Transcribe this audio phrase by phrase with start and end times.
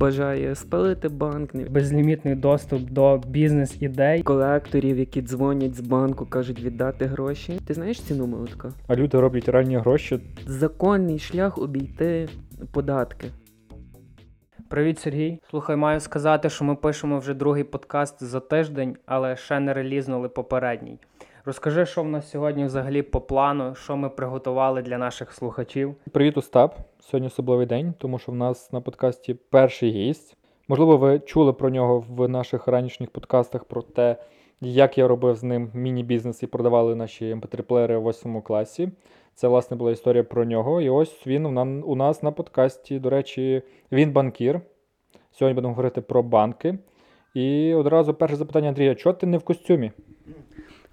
[0.00, 4.22] бажає спалити банк, безлімітний доступ до бізнес-ідей.
[4.22, 7.60] колекторів, які дзвонять з банку, кажуть віддати гроші.
[7.66, 8.72] Ти знаєш ціну молотка?
[8.88, 10.20] А люди роблять реальні гроші.
[10.46, 12.28] Законний шлях обійти
[12.72, 13.26] податки.
[14.68, 15.40] Привіт, Сергій.
[15.50, 20.28] Слухай, маю сказати, що ми пишемо вже другий подкаст за тиждень, але ще не релізнули
[20.28, 20.98] попередній.
[21.44, 25.94] Розкажи, що в нас сьогодні взагалі по плану, що ми приготували для наших слухачів.
[26.12, 26.89] Привіт, Остап.
[27.00, 30.36] Сьогодні особливий день, тому що в нас на подкасті перший гість.
[30.68, 34.16] Можливо, ви чули про нього в наших ранішніх подкастах про те,
[34.60, 38.88] як я робив з ним міні-бізнес і продавали наші mp3-плеєри в 8 класі.
[39.34, 40.80] Це, власне, була історія про нього.
[40.80, 41.46] І ось він
[41.86, 42.98] у нас на подкасті.
[42.98, 44.60] До речі, він банкір.
[45.32, 46.78] Сьогодні будемо говорити про банки.
[47.34, 49.92] І одразу перше запитання Андрія: чого ти не в костюмі?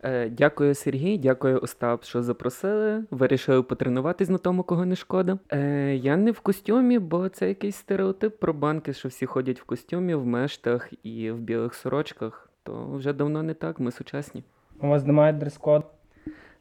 [0.08, 3.04] Е, дякую, Сергій, дякую, Остап, що запросили.
[3.12, 5.40] Вирішили потренуватись на тому, кого не шкода.
[5.50, 9.64] Е, я не в костюмі, бо це якийсь стереотип про банки, що всі ходять в
[9.64, 12.50] костюмі, в мештах і в білих сорочках.
[12.64, 14.44] То вже давно не так, ми сучасні.
[14.82, 15.86] У вас немає дрес-коду?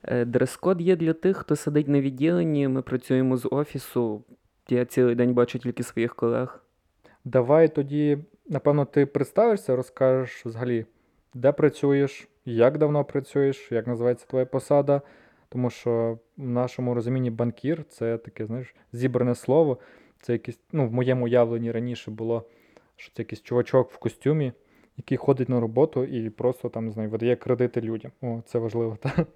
[0.03, 2.69] Е, Дрес-код є для тих, хто сидить на відділенні.
[2.69, 4.25] Ми працюємо з офісу.
[4.69, 6.63] Я цілий день бачу тільки своїх колег.
[7.25, 8.19] Давай тоді,
[8.49, 10.87] напевно, ти представишся, розкажеш взагалі,
[11.37, 15.01] де працюєш, як давно працюєш, як називається твоя посада.
[15.49, 19.79] Тому що в нашому розумінні банкір це таке, знаєш, зібране слово.
[20.21, 22.45] Це якийсь, ну, в моєму уявленні раніше було,
[22.97, 24.53] що це якийсь чувачок в костюмі,
[24.97, 28.13] який ходить на роботу і просто там, не знаю, видає кредити людям.
[28.23, 28.99] О, це важливо.
[29.01, 29.27] Та?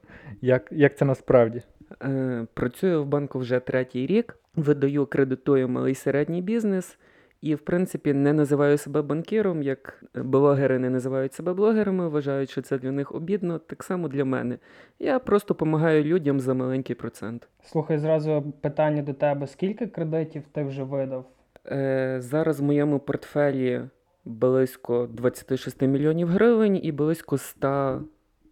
[0.40, 1.62] Як, як це насправді?
[2.02, 6.98] Е, Працюю в банку вже третій рік, видаю, кредитую малий середній бізнес.
[7.41, 12.62] І, в принципі, не називаю себе банкіром, як блогери не називають себе блогерами, вважають, що
[12.62, 13.58] це для них обідно.
[13.58, 14.58] Так само для мене.
[14.98, 17.48] Я просто допомагаю людям за маленький процент.
[17.62, 21.24] Слухай, зразу питання до тебе: скільки кредитів ти вже видав?
[21.66, 23.82] Е, зараз в моєму портфелі
[24.25, 28.03] близько 26 мільйонів гривень і близько 100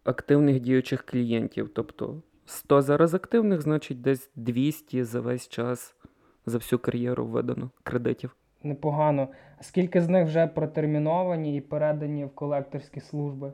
[0.05, 1.71] активних діючих клієнтів.
[1.75, 5.95] Тобто 100 зараз активних, значить десь 200 за весь час,
[6.47, 8.37] за всю кар'єру видано кредитів.
[8.63, 9.29] Непогано.
[9.59, 13.53] А скільки з них вже протерміновані і передані в колекторські служби?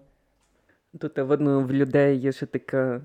[0.99, 3.01] Тут видно в людей є ще така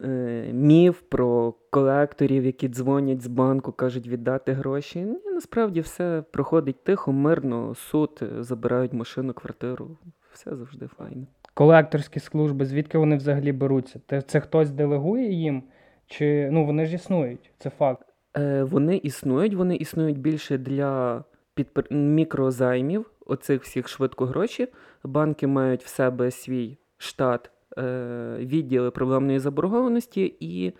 [0.00, 5.02] е, міф про колекторів, які дзвонять з банку, кажуть віддати гроші.
[5.02, 9.96] Ні, насправді все проходить тихо, мирно, суд, е, забирають машину, квартиру.
[10.32, 11.26] Все завжди файно.
[11.54, 14.00] Колекторські служби, звідки вони взагалі беруться?
[14.26, 15.62] Це хтось делегує їм?
[16.06, 17.50] Чи ну вони ж існують?
[17.58, 18.06] Це факт.
[18.38, 21.24] Е, вони існують, вони існують більше для
[21.54, 21.86] підпр...
[21.90, 24.68] мікрозаймів, оцих всіх швидко гроші.
[25.04, 30.72] Банки мають в себе свій штат е, відділи проблемної заборгованості і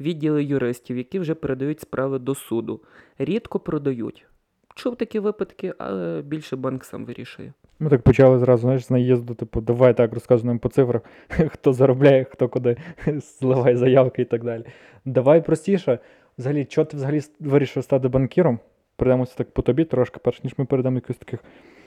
[0.00, 2.80] відділи юристів, які вже передають справи до суду.
[3.18, 4.26] Рідко продають.
[4.74, 7.52] Чув такі випадки, але більше банк сам вирішує.
[7.78, 11.72] Ми так почали зразу, знаєш, з наїзду, типу, давай так розкажу нам по цифрах, хто
[11.72, 12.76] заробляє, хто куди
[13.06, 14.64] зливає заявки і так далі.
[15.04, 15.98] Давай простіше.
[16.38, 18.58] Взагалі, чого ти взагалі вирішив стати банкіром?
[18.96, 21.40] Перейдемося так по тобі трошки, перш ніж ми перейдемо до якихось таких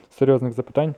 [0.10, 0.96] серйозних запитань,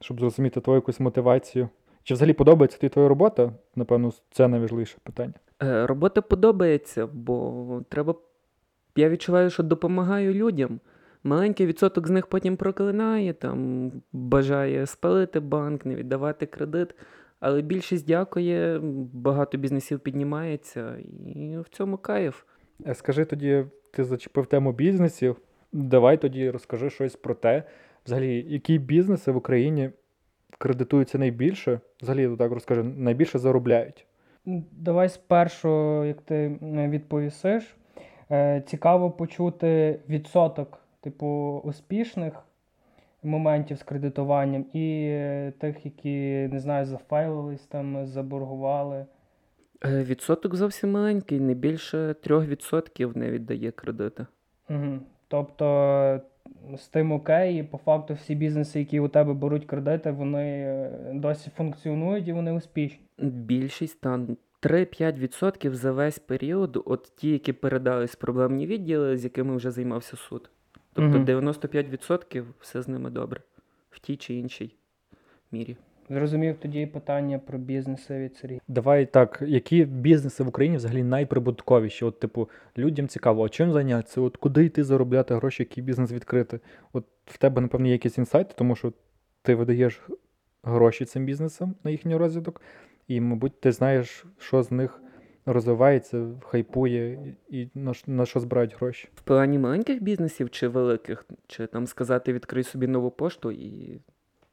[0.00, 1.68] щоб зрозуміти твою якусь мотивацію.
[2.02, 3.52] Чи взагалі подобається тобі твоя робота?
[3.76, 5.34] Напевно, це найважливіше питання.
[5.62, 8.14] Е, Робота подобається, бо треба.
[8.96, 10.80] Я відчуваю, що допомагаю людям.
[11.24, 16.94] Маленький відсоток з них потім проклинає, там бажає спалити банк, не віддавати кредит.
[17.40, 18.80] Але більшість дякує,
[19.12, 20.96] багато бізнесів піднімається,
[21.36, 22.42] і в цьому кайф.
[22.86, 25.36] Е, Скажи тоді, ти зачепив тему бізнесів.
[25.72, 27.62] Давай тоді розкажи щось про те,
[28.06, 29.90] взагалі, які бізнеси в Україні
[30.58, 34.06] кредитуються найбільше, взагалі так розкажи, найбільше заробляють.
[34.46, 37.76] Ну, Давай спершу, як ти відповісиш,
[38.30, 41.26] е, цікаво почути відсоток, типу,
[41.64, 42.44] успішних
[43.22, 49.06] моментів з кредитуванням і е, тих, які, не знаю, зафейлились там, заборгували.
[49.84, 54.26] Е, Відсоток зовсім маленький, не більше 3% не віддає кредити.
[54.70, 54.98] Угу.
[55.28, 56.20] Тобто
[56.76, 61.12] з тим окей, і по факту всі бізнеси, які у тебе беруть кредити, вони е,
[61.14, 63.00] досі функціонують і вони успішні.
[63.18, 69.70] Більшість там 3-5% за весь період, от ті, які передались проблемні відділи, з якими вже
[69.70, 70.50] займався суд.
[70.92, 71.24] Тобто Мгм.
[71.24, 73.40] 95% все з ними добре
[73.90, 74.76] в тій чи іншій
[75.52, 75.76] мірі.
[76.10, 78.60] Зрозумів тоді питання про бізнеси від Сергія.
[78.68, 82.04] Давай так, які бізнеси в Україні взагалі найприбутковіші?
[82.04, 82.48] От, типу,
[82.78, 84.20] людям цікаво, а чим зайнятися?
[84.20, 86.60] От куди йти заробляти гроші, який бізнес відкрити?
[86.92, 88.92] От в тебе, напевно, є якісь інсайти, тому що
[89.42, 90.00] ти видаєш
[90.62, 92.62] гроші цим бізнесам на їхній розвиток,
[93.08, 95.02] і, мабуть, ти знаєш, що з них
[95.46, 99.08] розвивається, хайпує і на, на що збирають гроші.
[99.14, 104.00] В плані маленьких бізнесів чи великих, чи там сказати відкрий собі нову пошту і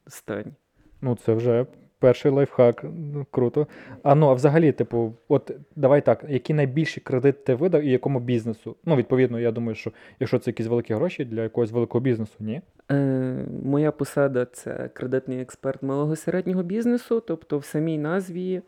[0.08, 0.56] стань.
[1.02, 1.66] Ну, це вже
[2.00, 2.84] перший лайфхак.
[2.84, 3.68] Ну, Круто.
[4.04, 8.20] А ну, а взагалі, типу, от давай так, які найбільші кредити ти видав і якому
[8.20, 8.76] бізнесу?
[8.86, 12.62] Ну, відповідно, я думаю, що якщо це якісь великі гроші для якогось великого бізнесу, ні?
[12.92, 17.24] Е, моя посада це кредитний експерт малого середнього бізнесу.
[17.28, 18.62] Тобто в самій назві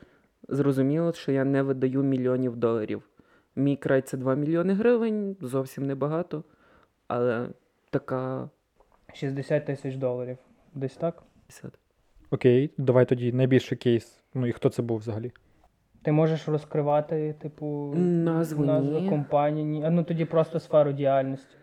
[0.50, 3.04] зрозуміло, що я не видаю мільйонів доларів.
[3.56, 6.44] Мій край це 2 мільйони гривень, зовсім небагато,
[7.08, 7.48] але
[7.90, 8.50] така
[9.14, 10.38] 60 тисяч доларів.
[10.74, 11.24] Десь так?
[11.48, 11.89] 50.
[12.32, 14.24] Окей, давай тоді найбільший кейс.
[14.34, 15.32] Ну і хто це був взагалі?
[16.02, 19.10] Ти можеш розкривати, типу, Назву ні.
[19.10, 19.66] компанії.
[19.66, 19.84] Ні.
[19.86, 21.56] А ну тоді просто сферу діяльності.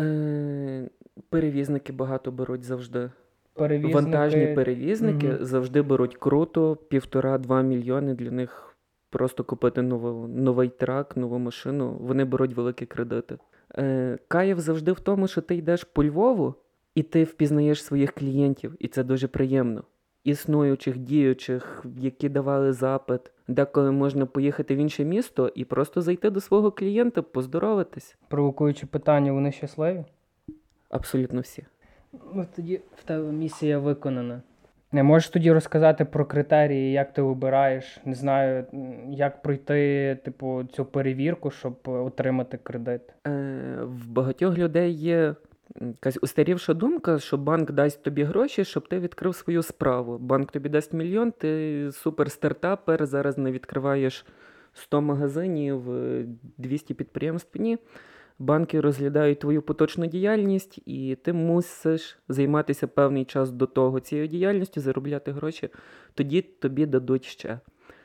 [0.00, 0.88] Е,
[1.30, 3.10] перевізники багато беруть завжди.
[3.54, 3.94] Перевізники.
[3.94, 5.44] Вантажні перевізники Мгм.
[5.44, 8.76] завжди беруть круто, півтора-два мільйони для них
[9.10, 11.96] просто купити нову, новий трак, нову машину.
[12.00, 13.38] Вони беруть великі кредити.
[13.78, 16.54] Е, кайф завжди в тому, що ти йдеш по Львову
[16.94, 19.84] і ти впізнаєш своїх клієнтів, і це дуже приємно.
[20.24, 26.40] Існуючих, діючих, які давали запит, деколи можна поїхати в інше місто і просто зайти до
[26.40, 28.16] свого клієнта, поздороватись.
[28.28, 30.04] Провокуючи питання, вони щасливі?
[30.88, 31.66] Абсолютно всі.
[32.34, 34.42] Ну, тоді в тебе місія виконана.
[34.92, 38.66] Не можеш тоді розказати про критерії, як ти обираєш, не знаю,
[39.10, 43.00] як пройти, типу, цю перевірку, щоб отримати кредит.
[43.26, 43.30] Е,
[43.82, 45.34] в багатьох людей є
[45.80, 50.18] якась устарівша думка, що банк дасть тобі гроші, щоб ти відкрив свою справу.
[50.18, 54.26] Банк тобі дасть мільйон, ти супер стартапер, зараз не відкриваєш
[54.72, 56.24] 100 магазинів, е,
[56.58, 57.60] 200 підприємств.
[57.60, 57.78] Ні.
[58.38, 64.80] Банки розглядають твою поточну діяльність, і ти мусиш займатися певний час до того цією діяльністю,
[64.80, 65.68] заробляти гроші.
[66.14, 67.60] Тоді тобі дадуть ще.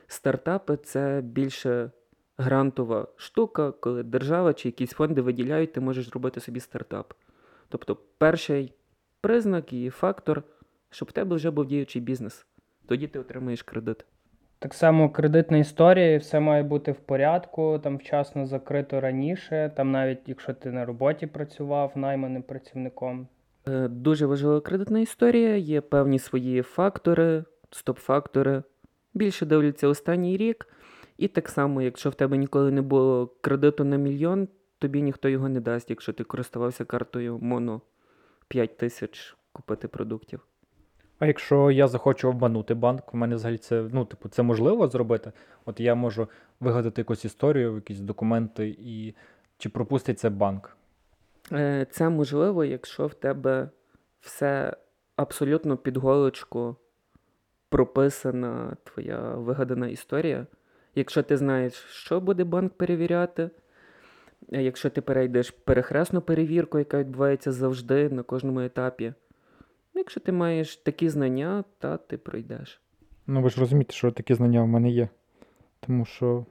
[0.06, 1.90] Стартапи це більше
[2.38, 7.14] грантова штука, коли держава чи якісь фонди виділяють, ти можеш зробити собі стартап.
[7.68, 8.72] Тобто, перший
[9.20, 10.42] признак і фактор,
[10.90, 12.46] щоб в тебе вже був діючий бізнес.
[12.86, 14.04] Тоді ти отримаєш кредит.
[14.58, 20.18] Так само кредитна історія, все має бути в порядку, там вчасно закрито раніше, там навіть
[20.26, 23.28] якщо ти на роботі працював найманим працівником.
[23.68, 28.62] Е, Дуже важлива кредитна історія, є певні свої фактори, стоп-фактори.
[29.14, 30.68] Більше дивляться останній рік.
[31.18, 35.48] І так само, якщо в тебе ніколи не було кредиту на мільйон, тобі ніхто його
[35.48, 37.80] не дасть, якщо ти користувався картою Моно
[38.48, 40.46] 5 тисяч купити продуктів.
[41.18, 45.32] А якщо я захочу обманути банк, у мене взагалі це, ну, типу, це можливо зробити?
[45.64, 46.28] От я можу
[46.60, 49.14] вигадати якусь історію, якісь документи, і
[49.58, 50.76] чи пропустить це банк?
[51.52, 53.70] Е, Це можливо, якщо в тебе
[54.20, 54.76] все
[55.16, 56.76] абсолютно під голочку
[57.68, 60.46] прописана твоя вигадана історія.
[60.94, 63.50] Якщо ти знаєш, що буде банк перевіряти,
[64.48, 69.14] якщо ти перейдеш перехресну перевірку, яка відбувається завжди на кожному етапі.
[69.94, 72.80] Ну, Якщо ти маєш такі знання, та ти пройдеш.
[73.26, 75.08] Ну, ви ж розумієте, що такі знання в мене є.
[75.80, 76.46] Тому що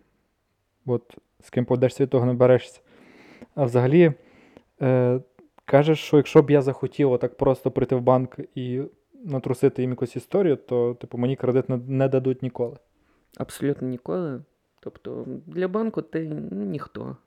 [0.86, 2.82] от з ким поведешся, від того не берешся.
[3.56, 4.14] А взагалі,
[4.82, 5.22] е,
[5.66, 8.82] кажеш, що якщо б я захотів отак просто прийти в банк і
[9.24, 12.78] натрусити їм якусь історію, то типу, мені кредит не, не дадуть ніколи.
[13.38, 14.42] Абсолютно ніколи.
[14.80, 17.18] Тобто для банку ти ніхто.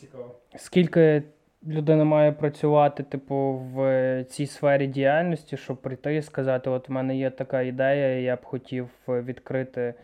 [0.00, 0.34] Цікаво.
[0.56, 1.22] Скільки
[1.66, 7.16] людина має працювати, типу, в цій сфері діяльності, щоб прийти і сказати, от в мене
[7.16, 9.94] є така ідея, я б хотів відкрити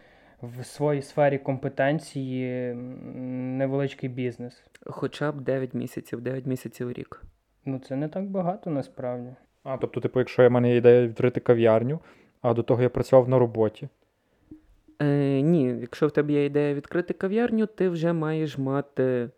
[0.42, 2.74] в своїй сфері компетенції
[3.58, 4.64] невеличкий бізнес.
[4.86, 7.22] Хоча б 9 місяців, 9 місяців рік.
[7.64, 9.28] Ну, це не так багато насправді.
[9.64, 12.00] А, тобто, типу, якщо в мене є ідея відкрити кав'ярню,
[12.42, 13.88] а до того я працював на роботі.
[15.02, 19.28] Е, ні, якщо в тебе є ідея відкрити кав'ярню, ти вже маєш мати,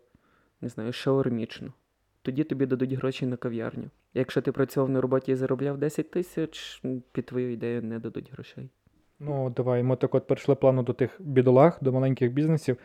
[0.65, 1.73] не знаю, шаурмічну.
[2.21, 3.89] Тоді тобі дадуть гроші на кав'ярню.
[4.13, 6.81] Якщо ти працював на роботі і заробляв 10 тисяч,
[7.11, 8.69] під твою ідею не дадуть грошей.
[9.19, 12.77] Ну, давай, ми так от перейшли плавно до тих бідолаг, до маленьких бізнесів,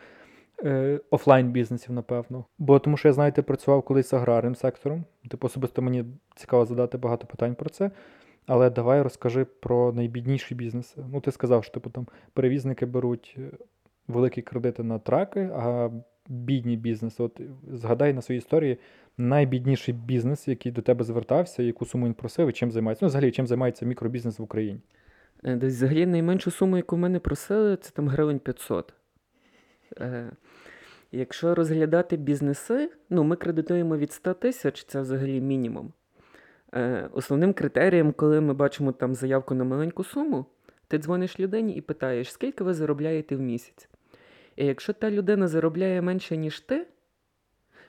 [0.63, 2.45] е, офлайн бізнесів, напевно.
[2.57, 5.05] Бо тому що я знаю, ти працював колись з аграрним сектором.
[5.29, 7.91] Типу, особисто мені цікаво задати багато питань про це.
[8.45, 11.05] Але давай розкажи про найбідніші бізнеси.
[11.11, 13.51] Ну, ти сказав, що типу там перевізники беруть е,
[14.07, 15.89] великі кредити на траки, а
[16.29, 17.23] бідні бізнеси.
[17.23, 17.41] От
[17.73, 18.77] згадай на своїй історії
[19.17, 23.05] найбідніший бізнес, який до тебе звертався, яку суму він просив, і чим займається.
[23.05, 24.79] Ну, взагалі, чим займається мікробізнес в Україні.
[25.43, 28.93] Е, Десь взагалі найменшу суму, яку мене просили, це там гривень 500.
[29.99, 30.31] Е,
[31.11, 35.93] якщо розглядати бізнеси, ну ми кредитуємо від 100 тисяч, це взагалі мінімум.
[36.73, 40.45] Е, основним критерієм, коли ми бачимо там заявку на маленьку суму,
[40.87, 43.89] ти дзвониш людині і питаєш, скільки ви заробляєте в місяць.
[44.55, 46.87] І якщо та людина заробляє менше, ніж ти,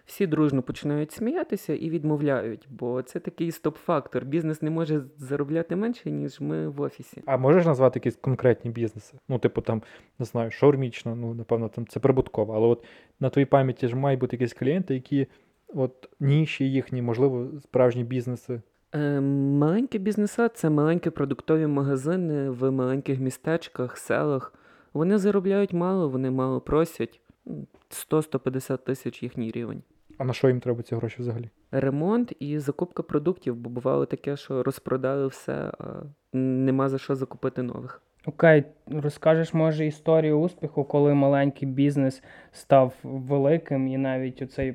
[0.04, 4.25] всі дружно починають сміятися і відмовляють, бо це такий стоп-фактор.
[4.25, 7.23] Бізнес не може заробляти менше, ніж ми в офісі.
[7.26, 9.14] А можеш назвати якісь конкретні бізнеси?
[9.28, 9.83] Ну, типу, там,
[10.19, 12.54] не знаю, шаурмічна, ну, напевно, там це прибутково.
[12.54, 12.85] Але от
[13.21, 15.26] на твоїй пам'яті ж мають бути якісь клієнти, які
[15.69, 18.61] от ніші їхні, можливо, справжні бізнеси.
[18.95, 24.54] Е, маленькі бізнеса це маленькі продуктові магазини в маленьких містечках, селах.
[24.95, 27.21] Вони заробляють мало, вони мало просять.
[27.47, 29.83] М, 100-150 тисяч їхній рівень.
[30.19, 31.51] А на що їм треба ці гроші взагалі?
[31.71, 37.63] Ремонт і закупка продуктів, бо бувало таке, що розпродали все, а нема за що закупити
[37.63, 38.03] нових.
[38.27, 42.23] Окей, розкажеш, може, історію успіху, коли маленький бізнес
[42.53, 44.75] став великим і навіть оцей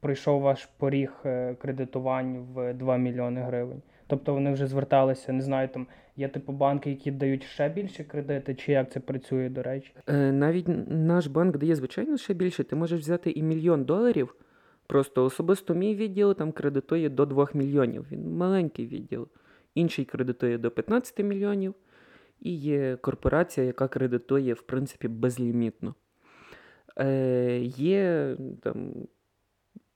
[0.00, 3.82] прийшов ваш поріг е, кредитувань в 2 мільйони гривень.
[4.06, 5.86] Тобто вони вже зверталися, не знаю, там
[6.18, 9.94] є типу банки, які дають ще більше кредити, чи як це працює, до речі.
[10.06, 12.64] Е, навіть наш банк дає, звичайно, ще більше.
[12.64, 14.34] Ти можеш взяти і мільйон доларів.
[14.86, 18.06] Просто особисто мій відділ там кредитує до 2 мільйонів.
[18.10, 19.28] Він маленький відділ.
[19.74, 21.74] Інший кредитує до 15 мільйонів.
[22.40, 25.94] І є корпорація, яка кредитує, в принципі, безлімітно.
[26.96, 28.92] Е, є там,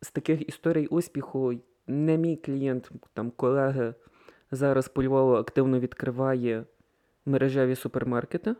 [0.00, 1.54] з таких історій успіху,
[1.86, 3.94] не мій клієнт, там колеги
[4.52, 6.64] зараз по Львову активно відкриває
[7.26, 8.54] мережеві супермаркети.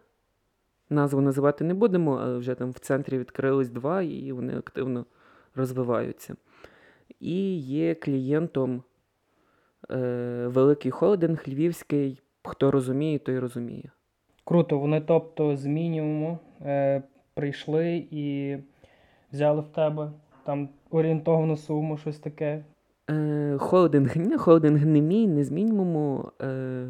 [0.91, 5.07] Назву називати не будемо, але вже там в центрі відкрились два, і вони активно
[5.55, 6.37] розвиваються.
[7.21, 8.83] І є клієнтом
[9.91, 12.23] е, великий холдинг львівський.
[12.45, 13.91] Хто розуміє, той розуміє.
[14.45, 17.03] Круто, вони, тобто, з мінімуму е,
[17.35, 18.57] прийшли і
[19.33, 20.13] взяли в тебе
[20.45, 22.65] там орієнтовну суму, щось таке.
[23.11, 25.53] Е, холдинг, ні, холдинг не мій, не з.
[26.43, 26.89] Е,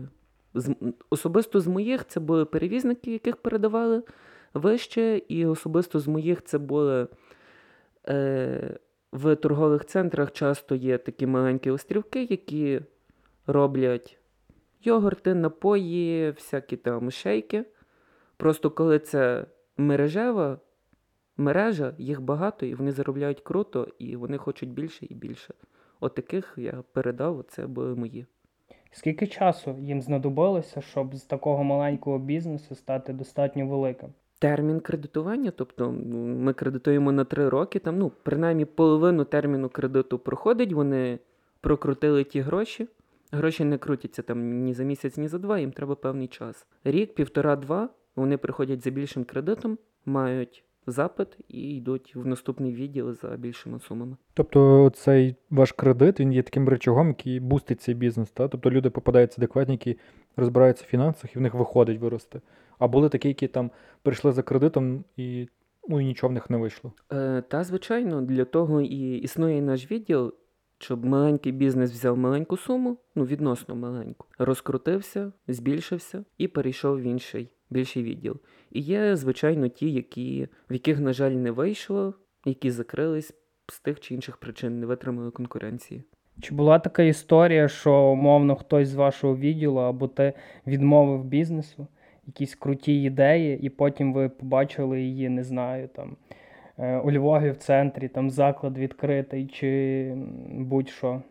[0.54, 0.74] з,
[1.10, 4.02] особисто з моїх це були перевізники, яких передавали
[4.54, 7.08] вище, і особисто з моїх це були
[8.08, 8.78] е,
[9.12, 12.80] в торгових центрах часто є такі маленькі острівки, які
[13.46, 14.18] роблять
[14.82, 17.64] йогурти, напої, всякі там шейки.
[18.36, 20.58] Просто коли це мережева
[21.36, 25.54] мережа, їх багато, і вони заробляють круто, і вони хочуть більше і більше.
[26.02, 28.26] От я передав, це були мої.
[28.90, 34.08] Скільки часу їм знадобилося, щоб з такого маленького бізнесу стати достатньо великим?
[34.38, 40.18] Термін кредитування, тобто ну, ми кредитуємо на три роки, там, ну, принаймні половину терміну кредиту
[40.18, 41.18] проходить, вони
[41.60, 42.88] прокрутили ті гроші.
[43.32, 46.66] Гроші не крутяться там ні за місяць, ні за два, їм треба певний час.
[46.84, 53.28] Рік, півтора-два, вони приходять за більшим кредитом, мають запит і йдуть в наступний відділ за
[53.28, 54.16] більшими сумами.
[54.34, 58.30] Тобто цей ваш кредит він є таким речагом, який бустить цей бізнес.
[58.30, 58.48] Та?
[58.48, 59.98] Тобто люди попадаються адекватні, які
[60.36, 62.40] розбираються в фінансах, і в них виходить вирости.
[62.78, 63.70] А були такі, які там
[64.02, 65.48] прийшли за кредитом і,
[65.88, 66.92] ну, і нічого в них не вийшло.
[67.12, 70.34] Е, та, звичайно, для того і існує наш відділ,
[70.78, 77.48] щоб маленький бізнес взяв маленьку суму, ну відносно маленьку, розкрутився, збільшився і перейшов в інший
[77.72, 78.36] більший відділ.
[78.70, 82.14] І є, звичайно, ті, які, в яких, на жаль, не вийшло,
[82.44, 83.34] які закрились
[83.66, 86.02] з тих чи інших причин, не витримали конкуренції.
[86.40, 90.32] Чи була така історія, що умовно хтось з вашого відділу або ти
[90.66, 91.86] відмовив бізнесу,
[92.26, 96.16] якісь круті ідеї, і потім ви побачили її, не знаю, там
[96.78, 100.12] е, у Львові в центрі, там заклад відкритий, чи
[100.50, 101.22] будь-що.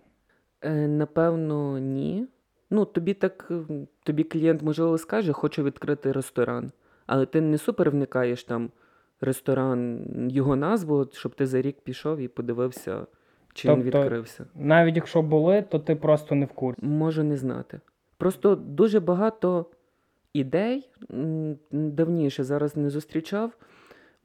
[0.61, 2.27] Е, напевно, ні.
[2.73, 3.51] Ну, тобі так,
[4.03, 6.71] тобі клієнт, можливо, скаже, хочу відкрити ресторан.
[7.05, 8.69] Але ти не супер вникаєш там
[9.21, 13.05] ресторан, його назву, щоб ти за рік пішов і подивився,
[13.53, 14.45] чи він Тобто- відкрився.
[14.55, 16.85] Навіть якщо були, то ти просто не в курсі.
[16.85, 17.79] Можу не знати.
[18.17, 19.65] Просто дуже багато
[20.33, 20.89] ідей
[21.71, 23.57] давніше зараз не зустрічав.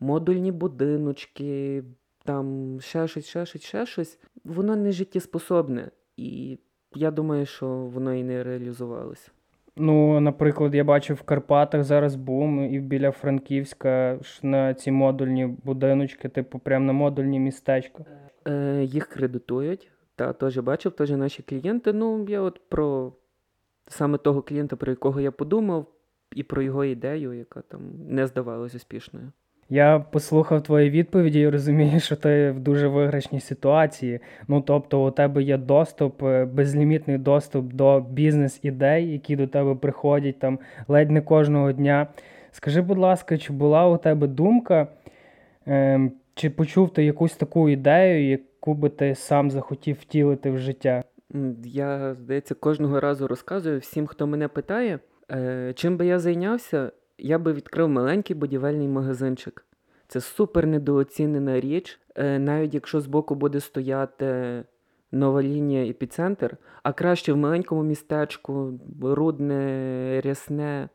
[0.00, 1.84] Модульні будиночки,
[2.24, 4.18] там ще щось, ще щось, ще щось.
[4.44, 5.90] Воно не життєспособне.
[6.16, 6.58] І
[6.96, 9.30] я думаю, що воно і не реалізувалося.
[9.76, 15.46] Ну, наприклад, я бачив в Карпатах зараз бум, і біля Франківська ж на ці модульні
[15.46, 18.04] будиночки, типу, прямо на модульні містечка.
[18.48, 19.90] Е, їх кредитують.
[20.16, 21.92] Та теж бачив, теж наші клієнти.
[21.92, 23.12] Ну, я от про
[23.86, 25.86] саме того клієнта, про якого я подумав,
[26.34, 29.32] і про його ідею, яка там не здавалась успішною.
[29.68, 34.20] Я послухав твої відповіді і розумію, що ти в дуже виграшній ситуації.
[34.48, 40.38] Ну тобто, у тебе є доступ, е, безлімітний доступ до бізнес-ідей, які до тебе приходять
[40.38, 40.58] там
[40.88, 42.06] ледь не кожного дня.
[42.52, 44.86] Скажи, будь ласка, чи була у тебе думка,
[45.66, 51.04] ем, чи почув ти якусь таку ідею, яку би ти сам захотів втілити в життя?
[51.64, 54.98] Я, здається, кожного разу розказую всім, хто мене питає,
[55.32, 59.64] е, чим би я зайнявся, я би відкрив маленький будівельний магазинчик.
[60.08, 62.00] Це супер недооцінена річ.
[62.14, 64.62] Е, Навіть якщо збоку буде стояти
[65.12, 70.88] нова лінія епіцентр, а краще в маленькому містечку, рудне, рясне,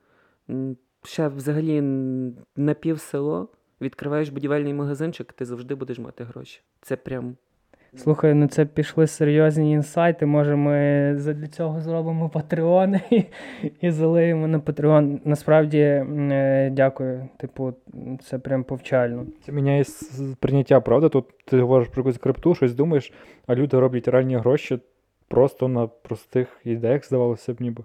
[1.03, 3.47] ще взагалі м, на півсело,
[3.81, 6.61] відкриваєш будівельний магазинчик, ти завжди будеш мати гроші.
[6.81, 7.35] Це прям
[7.95, 10.25] Слухай, ну це пішли серйозні інсайти.
[10.25, 13.25] Може, ми для цього зробимо Patreon і,
[13.81, 15.19] і залиємо на Patreon.
[15.25, 17.29] Насправді, е, дякую.
[17.37, 17.73] Типу,
[18.23, 19.25] це прям повчально.
[19.45, 19.83] Це міняє
[20.39, 21.09] прийняття, правда?
[21.09, 23.13] Тут ти говориш про якусь крипту, щось думаєш,
[23.47, 24.79] а люди роблять реальні гроші
[25.27, 27.83] просто на простих ідеях, здавалося б, ніби.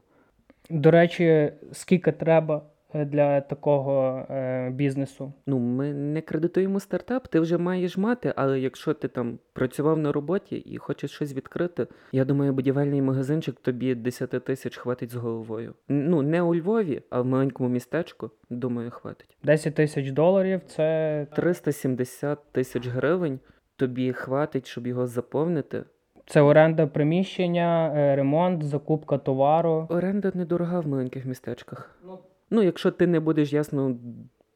[0.70, 2.62] До речі, скільки треба
[2.94, 5.32] для такого е, бізнесу?
[5.46, 10.12] Ну, ми не кредитуємо стартап, ти вже маєш мати, але якщо ти там працював на
[10.12, 15.74] роботі і хочеш щось відкрити, я думаю, будівельний магазинчик тобі 10 тисяч хватить з головою.
[15.88, 19.36] Ну, не у Львові, а в маленькому містечку, думаю, хватить.
[19.42, 23.40] 10 тисяч доларів це, 370 тисяч гривень
[23.76, 25.84] тобі хватить, щоб його заповнити.
[26.26, 29.86] це оренда приміщення, е, ремонт, закупка товару.
[29.90, 31.98] Оренда недорога в маленьких містечках.
[32.06, 32.18] Ну,
[32.50, 33.96] якщо ти не будеш ясно.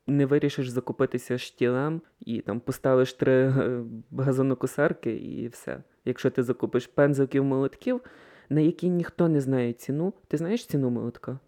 [0.06, 3.82] Не вирішиш закупитися штілем і там поставиш три е,
[4.18, 5.82] газонокосарки і все.
[6.04, 8.00] Якщо ти закупиш пензиків молотків,
[8.48, 11.38] на які ніхто не знає ціну, ти знаєш ціну молотка?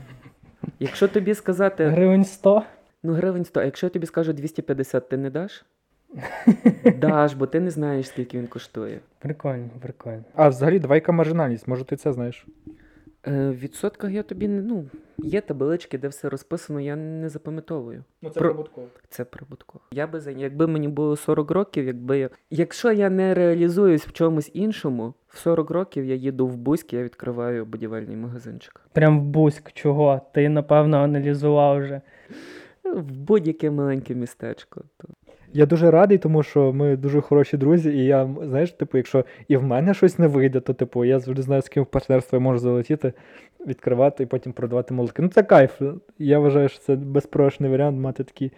[0.78, 2.62] Якщо тобі сказати, Гривень 100?
[3.02, 5.64] ну гривень 100, а якщо я тобі скажу 250, ти не даш?
[6.96, 9.00] Даш, бо ти не знаєш, скільки він коштує.
[9.18, 10.24] Прикольно, прикольно.
[10.34, 12.46] А взагалі, давай яка маржинальність, може ти це знаєш?
[13.26, 14.62] Е, в відсотках я тобі не.
[14.62, 14.84] Ну,
[15.18, 18.04] є таблички, де все розписано, я не запам'ятовую.
[18.22, 18.86] Ну, це Про- прибутково.
[19.08, 19.84] Це прибутково.
[19.92, 22.30] Я би за якби мені було 40 років, якби я.
[22.50, 27.02] Якщо я не реалізуюсь в чомусь іншому, в 40 років я їду в Бузьк, я
[27.02, 28.80] відкриваю будівельний магазинчик.
[28.92, 30.20] Прям в Бузьк, чого?
[30.34, 32.00] Ти, напевно, аналізував вже.
[32.86, 34.82] Е, В будь-яке маленьке містечко.
[34.96, 35.08] То...
[35.52, 39.56] Я дуже радий, тому що ми дуже хороші друзі, і я, знаєш, типу, якщо і
[39.56, 42.40] в мене щось не вийде, то типу я завжди знаю, з ким в партнерство я
[42.40, 43.12] можу залетіти,
[43.66, 45.22] відкривати і потім продавати молотки.
[45.22, 45.82] Ну це кайф.
[46.18, 48.52] Я вважаю, що це безпрограшний варіант мати такі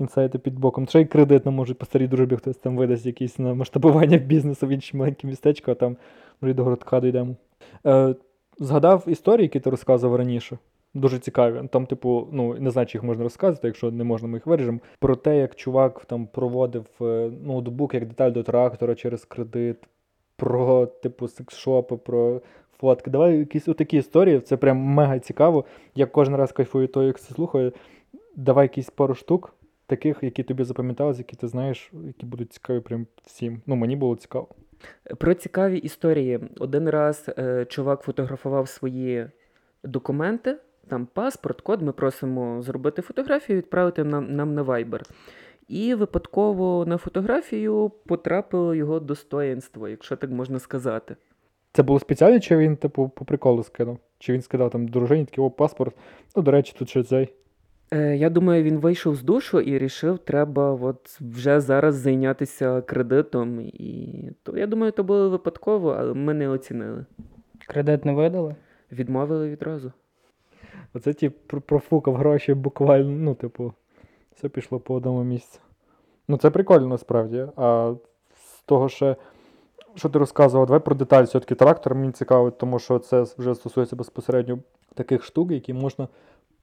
[0.00, 0.86] інсайти під боком.
[0.86, 4.70] Ще й кредитно можуть по старій дружбі хтось там видасть якісь на масштабування бізнесу в
[4.70, 5.96] інші маленькі містечко, а там
[6.42, 7.36] вже до городка дійдемо.
[7.86, 8.14] Е,
[8.58, 10.58] згадав історії, які ти розказував раніше.
[10.94, 11.68] Дуже цікаві.
[11.68, 14.78] Там, типу, ну не знаю, чи їх можна розказати, якщо не можна, ми їх виріжемо.
[14.98, 19.76] Про те, як чувак там проводив е, ноутбук як деталь до трактора через кредит,
[20.36, 22.40] про типу секс-шопи, про
[22.78, 23.10] фотки.
[23.10, 24.40] Давай якісь отакі історії.
[24.40, 25.64] Це прям мега цікаво.
[25.94, 27.72] Я кожен раз кайфую то, як це слухаю.
[28.36, 29.54] Давай якісь пару штук,
[29.86, 33.62] таких, які тобі запам'ятались, які ти знаєш, які будуть цікаві прям всім.
[33.66, 34.48] Ну, мені було цікаво.
[35.18, 36.40] Про цікаві історії.
[36.58, 39.26] Один раз е, чувак фотографував свої
[39.84, 40.56] документи,
[40.88, 41.82] там паспорт, код.
[41.82, 45.00] Ми просимо зробити фотографію, відправити нам, нам на Viber.
[45.68, 51.16] І випадково на фотографію потрапило його достоїнство, якщо так можна сказати.
[51.72, 53.98] Це було спеціально, чи він, типу, по приколу скинув?
[54.18, 55.96] Чи він скидав там дружині, такий, о, паспорт.
[56.36, 57.34] Ну, до речі, тут ще цей.
[57.92, 63.60] Е, я думаю, він вийшов з душу і рішив, треба от вже зараз зайнятися кредитом.
[63.60, 67.06] І то я думаю, то було випадково, але ми не оцінили.
[67.68, 68.54] Кредит не видали?
[68.92, 69.92] Відмовили відразу.
[70.94, 71.28] Оце ті
[71.66, 73.72] профукав гроші буквально, ну, типу,
[74.34, 75.60] все пішло по одному місцю.
[76.28, 77.46] Ну, це прикольно насправді.
[77.56, 77.94] А
[78.34, 79.16] з того ще,
[79.94, 83.96] що ти розказував, давай про деталь все-таки трактор мені цікавить, тому що це вже стосується
[83.96, 84.58] безпосередньо
[84.94, 86.08] таких штук, які можна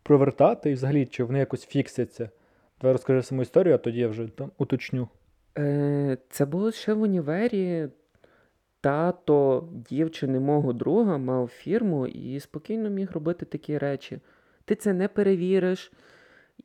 [0.03, 2.29] провертати і взагалі, чи вони якось фіксяться.
[2.81, 5.07] Давай розкажи саму історію, а тоді я вже там уточню.
[5.57, 7.89] Е, це було ще в універі.
[8.87, 14.19] Тато дівчини мого друга мав фірму і спокійно міг робити такі речі.
[14.65, 15.91] Ти це не перевіриш.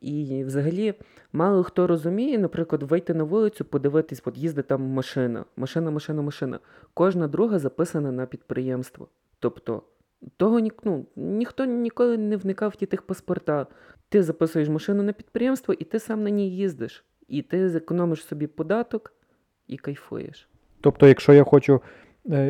[0.01, 0.93] І взагалі
[1.33, 6.59] мало хто розуміє, наприклад, вийти на вулицю, подивитись, от їздить там машина, машина, машина, машина.
[6.93, 9.07] Кожна друга записана на підприємство.
[9.39, 9.83] Тобто,
[10.37, 13.67] того ні, ну, ніхто ніколи не вникав в ті тих паспорта.
[14.09, 17.05] Ти записуєш машину на підприємство, і ти сам на ній їздиш.
[17.27, 19.13] І ти зекономиш собі податок
[19.67, 20.49] і кайфуєш.
[20.83, 21.81] Тобто, якщо я хочу,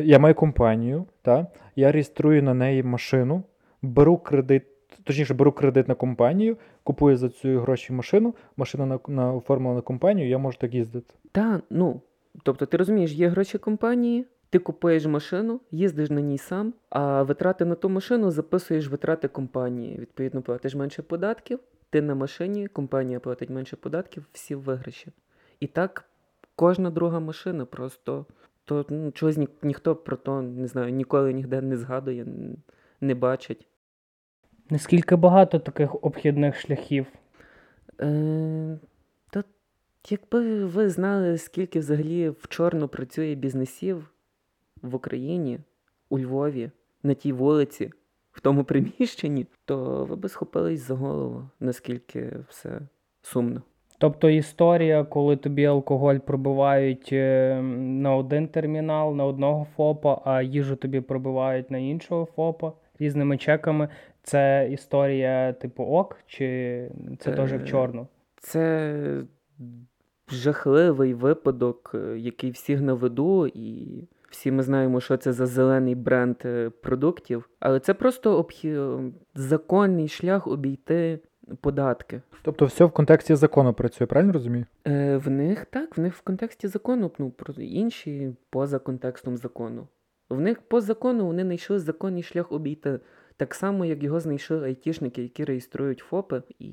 [0.04, 3.42] я маю компанію, та, я реєструю на неї машину,
[3.82, 4.62] беру кредит,
[5.04, 9.80] точніше, беру кредит на компанію, купую за ці гроші машину, машина на, на оформлена на
[9.80, 11.14] компанію, я можу так їздити.
[11.32, 12.00] Та, ну,
[12.42, 17.64] тобто, ти розумієш, є гроші компанії, ти купуєш машину, їздиш на ній сам, а витрати
[17.64, 19.98] на ту машину записуєш витрати компанії.
[19.98, 21.58] Відповідно, платиш менше податків,
[21.90, 25.12] ти на машині, компанія платить менше податків, всі виграші.
[25.60, 26.04] І так
[26.56, 28.26] кожна друга машина просто.
[28.64, 32.26] То ну, чогось ні, ніхто про то не знаю, ніколи ніде не згадує,
[33.00, 33.68] не бачить.
[34.70, 37.06] Наскільки багато таких обхідних шляхів?
[38.00, 38.78] Е,
[39.30, 39.44] та
[40.10, 44.10] Якби ви знали, скільки взагалі в чорну працює бізнесів
[44.82, 45.60] в Україні,
[46.08, 46.70] у Львові,
[47.02, 47.92] на тій вулиці,
[48.32, 52.80] в тому приміщенні, то ви б схопились за голову, наскільки все
[53.22, 53.62] сумно.
[54.04, 60.76] Тобто історія, коли тобі алкоголь пробивають е, на один термінал, на одного ФОПа, а їжу
[60.76, 63.88] тобі пробивають на іншого ФОПа різними чеками.
[64.22, 68.06] Це історія типу ок, чи це теж в Е, чорну?
[68.36, 68.94] Це
[70.28, 73.88] жахливий випадок, е, який всіх на виду, і
[74.30, 76.36] всі ми знаємо, що це за зелений бренд
[76.82, 78.78] продуктів, але це просто обхі...
[79.34, 81.18] законний шлях обійти
[81.60, 82.22] податки.
[82.42, 84.66] Тобто все в контексті закону працює, правильно розумію?
[84.86, 89.86] Е, в них так, в них в контексті закону, ну, про інші поза контекстом закону.
[90.30, 93.00] В них по закону вони знайшли законний шлях обійти.
[93.36, 96.68] Так само, як його знайшли айтішники, які реєструють ФОПи і,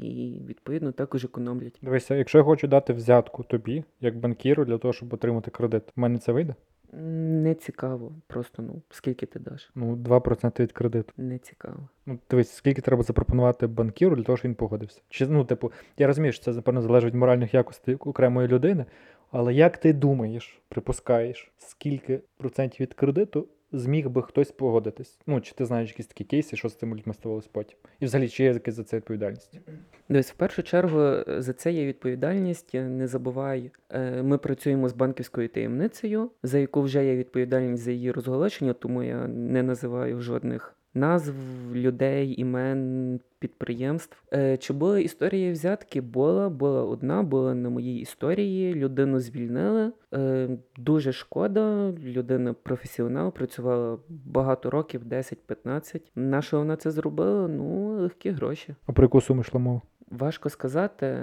[0.48, 1.80] відповідно, також економлять.
[1.82, 6.00] Дивися, якщо я хочу дати взятку тобі, як банкіру, для того, щоб отримати кредит, в
[6.00, 6.56] мене це вийде?
[6.94, 9.72] Не цікаво, просто ну, скільки ти даш?
[9.76, 11.14] Ну, 2% від кредиту.
[11.18, 11.90] Не цікаво.
[12.06, 15.02] Ну, дивись, скільки треба запропонувати банкіру для того, щоб він погодився.
[15.10, 18.86] Чи ну, типу, я розумію, що це напевно залежить від моральних якостей окремої людини,
[19.32, 25.20] але як ти думаєш, припускаєш, скільки процентів від кредиту зміг би хтось погодитись?
[25.28, 27.78] Ну, чи ти знаєш якісь такі кейси, що з цими людьми ставалось потім?
[28.00, 29.60] І взагалі, чи є якась за це відповідальність?
[30.10, 32.74] Дивись, в першу чергу е, за це є відповідальність.
[32.74, 38.12] Не забувай, е, ми працюємо з банківською таємницею, за яку вже є відповідальність за її
[38.12, 41.34] розголошення, тому я не називаю жодних назв,
[41.74, 44.24] людей, імен, підприємств.
[44.34, 46.02] Е, Чи була історія взятки?
[46.02, 48.74] Була, була одна, була на моїй історії.
[48.74, 49.92] Людину звільнили.
[50.14, 51.92] Е, Дуже шкода.
[52.04, 56.02] Людина професіонал, працювала багато років, 10-15.
[56.16, 57.48] На що вона це зробила?
[57.48, 58.76] Ну, легкі гроші.
[58.86, 59.82] А про яку суму йшла мова?
[60.12, 61.18] Важко сказати.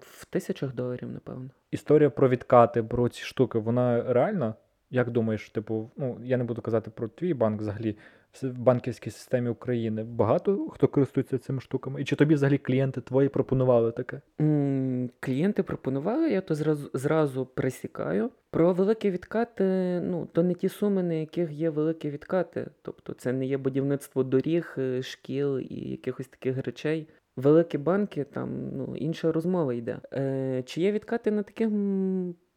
[0.00, 1.50] В тисячах доларів, напевно.
[1.70, 4.54] Історія про відкати, про ці штуки, вона реальна?
[4.90, 7.96] Як думаєш, типу, ну я не буду казати про твій банк взагалі
[8.42, 12.00] в банківській системі України багато хто користується цими штуками?
[12.02, 14.20] І чи тобі взагалі клієнти твої пропонували таке?
[14.40, 18.30] М, Клієнти пропонували, я то зразу, зразу присікаю.
[18.50, 19.64] Про великі відкати,
[20.00, 22.70] ну, то не ті суми, на яких є великі відкати.
[22.82, 27.08] Тобто це не є будівництво доріг, е, шкіл і якихось таких речей.
[27.36, 29.98] Великі банки, там ну, інша розмова йде.
[30.12, 31.68] Е, чи є відкати на таких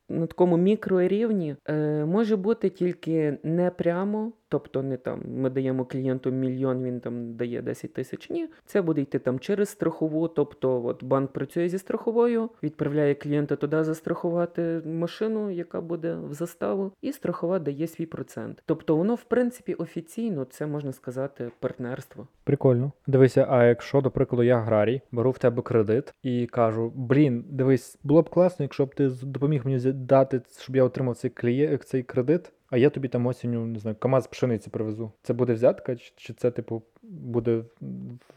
[0.09, 1.55] на такому мікрорівні?
[1.65, 7.33] Е, може бути тільки не прямо, тобто не там ми даємо клієнту мільйон, він там
[7.33, 8.29] дає 10 тисяч.
[8.29, 10.27] Ні, це буде йти там через страхову.
[10.27, 16.91] Тобто, от банк працює зі страховою, відправляє клієнта туди застрахувати машину, яка буде в заставу,
[17.01, 18.63] і страхова дає свій процент.
[18.65, 22.27] Тобто, воно в принципі офіційно це можна сказати партнерство.
[22.43, 22.91] Прикольно.
[23.07, 27.99] Дивися, а якщо, до прикладу, я аграрій, беру в тебе кредит і кажу: блін, дивись,
[28.03, 31.77] було б класно, якщо б ти допоміг мені дати, щоб я отримав цей кліє...
[31.77, 35.12] цей кредит, а я тобі там осінню, не знаю, КАМАЗ пшениці привезу.
[35.23, 37.63] Це буде взятка, чи, це, типу, буде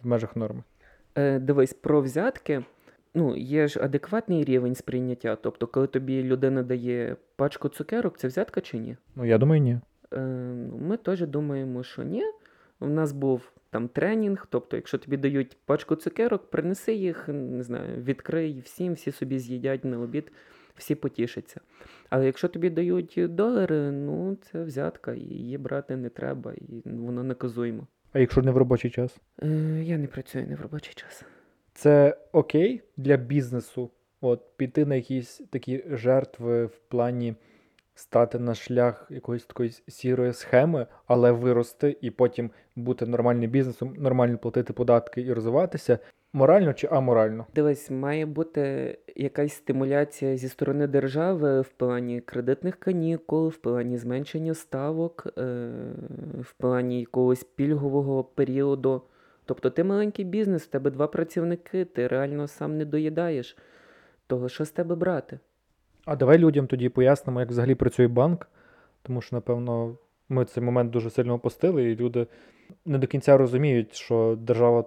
[0.02, 0.62] в межах норми?
[1.14, 2.64] Е, дивись, про взятки.
[3.14, 5.36] Ну, є ж адекватний рівень сприйняття.
[5.36, 8.96] Тобто, коли тобі людина дає пачку цукерок, це взятка чи ні?
[9.16, 9.78] Ну, я думаю, ні.
[10.12, 10.20] Е,
[10.70, 12.24] ну, ми теж думаємо, що ні.
[12.80, 18.02] У нас був там тренінг, тобто, якщо тобі дають пачку цукерок, принеси їх, не знаю,
[18.02, 20.32] відкрий всім, всі собі з'їдять на обід,
[20.80, 21.60] всі потішаться.
[22.10, 27.22] Але якщо тобі дають долари, ну це взятка, і її брати не треба, і воно
[27.22, 27.86] наказуємо.
[28.12, 29.16] А якщо не в робочий час?
[29.42, 29.48] Е,
[29.82, 31.24] я не працюю не в робочий час.
[31.74, 33.90] Це окей для бізнесу,
[34.20, 37.34] от піти на якісь такі жертви в плані
[37.94, 44.38] стати на шлях якоїсь такої сірої схеми, але вирости і потім бути нормальним бізнесом, нормально
[44.38, 45.98] платити податки і розвиватися.
[46.32, 47.46] Морально чи аморально?
[47.54, 54.54] Дивись, має бути якась стимуляція зі сторони держави в плані кредитних канікул, в плані зменшення
[54.54, 55.70] ставок, е,
[56.40, 59.02] в плані якогось пільгового періоду.
[59.44, 63.56] Тобто ти маленький бізнес, в тебе два працівники, ти реально сам не доїдаєш.
[64.26, 65.38] Того що з тебе брати?
[66.04, 68.48] А давай людям тоді пояснимо, як взагалі працює банк,
[69.02, 69.96] тому що, напевно,
[70.28, 72.26] ми цей момент дуже сильно опустили, і люди
[72.84, 74.84] не до кінця розуміють, що держава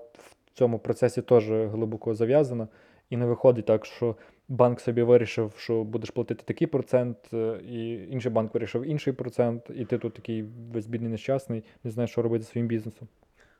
[0.53, 2.67] в цьому процесі теж глибоко зав'язана,
[3.09, 4.15] і не виходить так, що
[4.47, 9.71] банк собі вирішив, що будеш платити такий процент, е, і інший банк вирішив інший процент,
[9.75, 13.07] і ти тут такий весь бідний нещасний, не знаєш, що робити зі своїм бізнесом.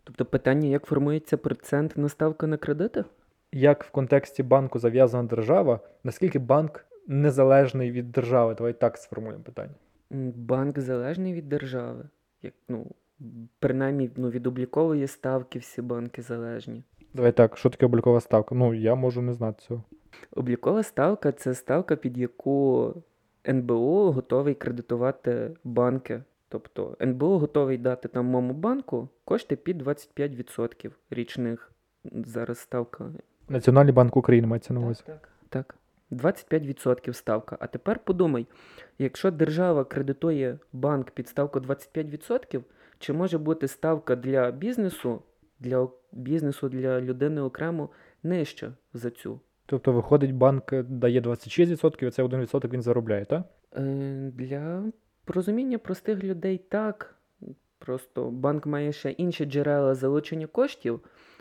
[0.03, 3.03] Тобто питання, як формується процентна ставка на кредити?
[3.51, 8.56] Як в контексті банку зав'язана держава, наскільки банк незалежний від держави?
[8.58, 9.73] Давай так сформулюємо питання.
[10.36, 12.03] Банк залежний від держави.
[12.41, 12.86] Як, ну,
[13.59, 16.83] принаймні ну, від облікової ставки всі банки залежні.
[17.13, 18.55] Давай так, що таке облікова ставка?
[18.55, 19.83] Ну, я можу не знати цього.
[20.31, 22.93] Облікова ставка це ставка, під яку
[23.47, 26.21] НБУ готовий кредитувати банки.
[26.49, 31.71] Тобто НБУ готовий дати там моєму банку кошти під 25% річних.
[32.25, 33.12] Зараз ставка.
[33.49, 35.03] Національний банк України мається на увазі.
[35.05, 35.75] Так, так.
[36.12, 37.57] 25% ставка.
[37.59, 38.47] А тепер подумай,
[38.99, 42.62] якщо держава кредитує банк під ставку 25%,
[43.04, 45.22] чи може бути ставка для бізнесу,
[45.60, 47.89] для бізнесу, для людини окремо
[48.24, 49.39] нижча за цю?
[49.66, 53.44] Тобто, виходить, банк дає 26%, і це 1% він заробляє, так?
[53.76, 54.84] Е, Для
[55.28, 57.16] розуміння простих людей так.
[57.80, 61.00] Просто банк має ще інші джерела залучення коштів,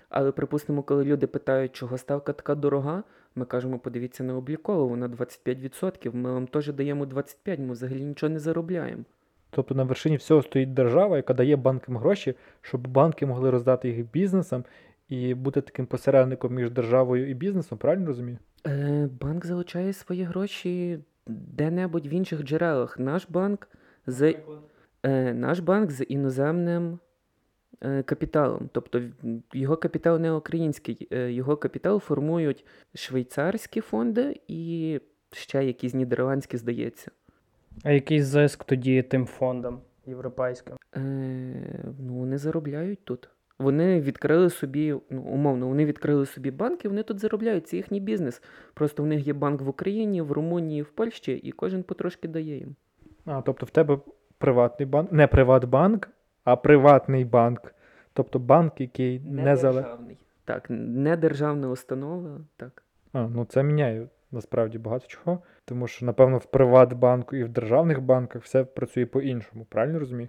[0.08, 3.02] але, припустимо, коли люди питають, чого ставка така дорога,
[3.34, 8.30] ми кажемо, подивіться на облікову, вона 25%, ми вам теж даємо 25%, ми взагалі нічого
[8.30, 9.04] не заробляємо.
[9.54, 14.10] Тобто на вершині всього стоїть держава, яка дає банкам гроші, щоб банки могли роздати їх
[14.10, 14.64] бізнесам
[15.08, 18.38] і бути таким посередником між державою і бізнесом, правильно розумію?
[18.66, 22.98] Е, банк залучає свої гроші де-небудь в інших джерелах.
[22.98, 23.68] Наш банк
[24.06, 24.34] з,
[25.02, 26.98] е, наш банк з іноземним
[27.80, 28.70] е, капіталом.
[28.72, 29.02] Тобто
[29.52, 35.00] його капітал не український, е, його капітал формують швейцарські фонди і
[35.32, 37.10] ще якісь нідерландські, здається.
[37.84, 40.76] А який зиск тоді тим фондам європейським?
[40.96, 41.00] Е,
[41.98, 43.28] ну, вони заробляють тут.
[43.58, 47.68] Вони відкрили собі, ну, умовно, вони відкрили собі банк і вони тут заробляють.
[47.68, 48.42] Це їхній бізнес.
[48.74, 52.58] Просто в них є банк в Україні, в Румунії, в Польщі, і кожен потрошки дає
[52.58, 52.76] їм.
[53.24, 53.98] А, тобто в тебе
[54.38, 56.08] приватний банк, не приватбанк,
[56.44, 57.74] а приватний банк.
[58.12, 60.18] Тобто банк, який не, державний.
[60.44, 62.82] Так, не державна установа, так.
[63.12, 65.42] А, ну це міняє насправді багато чого.
[65.72, 70.28] Тому що, напевно, в Приватбанку і в державних банках все працює по-іншому, правильно розумію?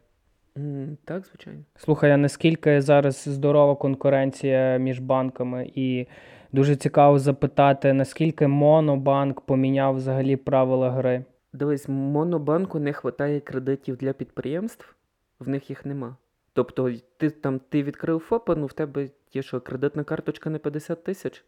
[0.58, 1.60] М, Так, звичайно.
[1.76, 5.72] Слухай, а наскільки зараз здорова конкуренція між банками?
[5.76, 6.08] І
[6.52, 11.26] дуже цікаво запитати, наскільки Монобанк поміняв взагалі правила гри?
[11.54, 14.96] Дивись, Монобанку не вистачає кредитів для підприємств,
[15.40, 16.16] в них їх нема.
[16.54, 21.04] Тобто, ти там ти відкрив ФОПа, ну в тебе є що, кредитна карточка на 50
[21.04, 21.44] тисяч,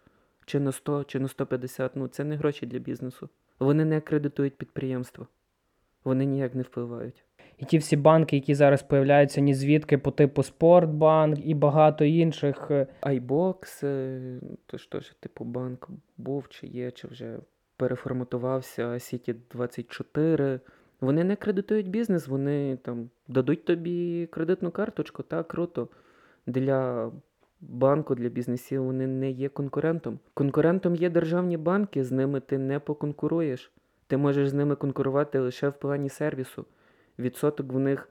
[0.45, 3.29] чи на 100, чи на 150, ну це не гроші для бізнесу.
[3.59, 5.27] Вони не акредитують підприємства.
[6.03, 7.23] Вони ніяк не впливають.
[7.57, 12.67] І ті всі банки, які зараз появляються ні звідки по типу Спортбанк і багато інших.
[12.71, 17.39] е, iBox, е, то ж типу банк був чи є, чи вже
[17.77, 20.59] переформатувався City 24.
[21.01, 25.87] Вони не кредитують бізнес, вони там дадуть тобі кредитну карточку, так, круто.
[26.47, 27.11] Для
[27.61, 30.19] банку, для бізнесів вони не є конкурентом.
[30.33, 33.71] Конкурентом є державні банки, з ними ти не поконкуруєш.
[34.07, 36.65] Ти можеш з ними конкурувати лише в плані сервісу.
[37.19, 38.09] Відсоток в них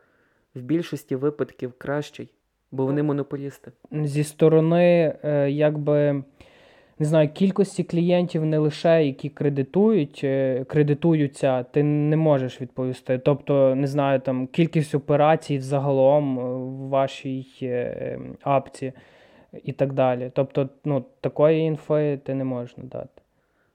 [0.54, 2.30] в більшості випадків кращий,
[2.72, 3.72] бо вони монополісти.
[3.92, 6.22] зі сторони, е, якби
[6.98, 13.18] не знаю, кількості клієнтів не лише які кредитують, е, кредитуються, ти не можеш відповісти.
[13.18, 17.46] Тобто, не знаю, там кількість операцій взагалом е, в вашій
[18.42, 18.92] апці
[19.62, 20.31] і так далі.
[20.35, 23.23] Тобто, ну, такої інфи ти не можеш надати.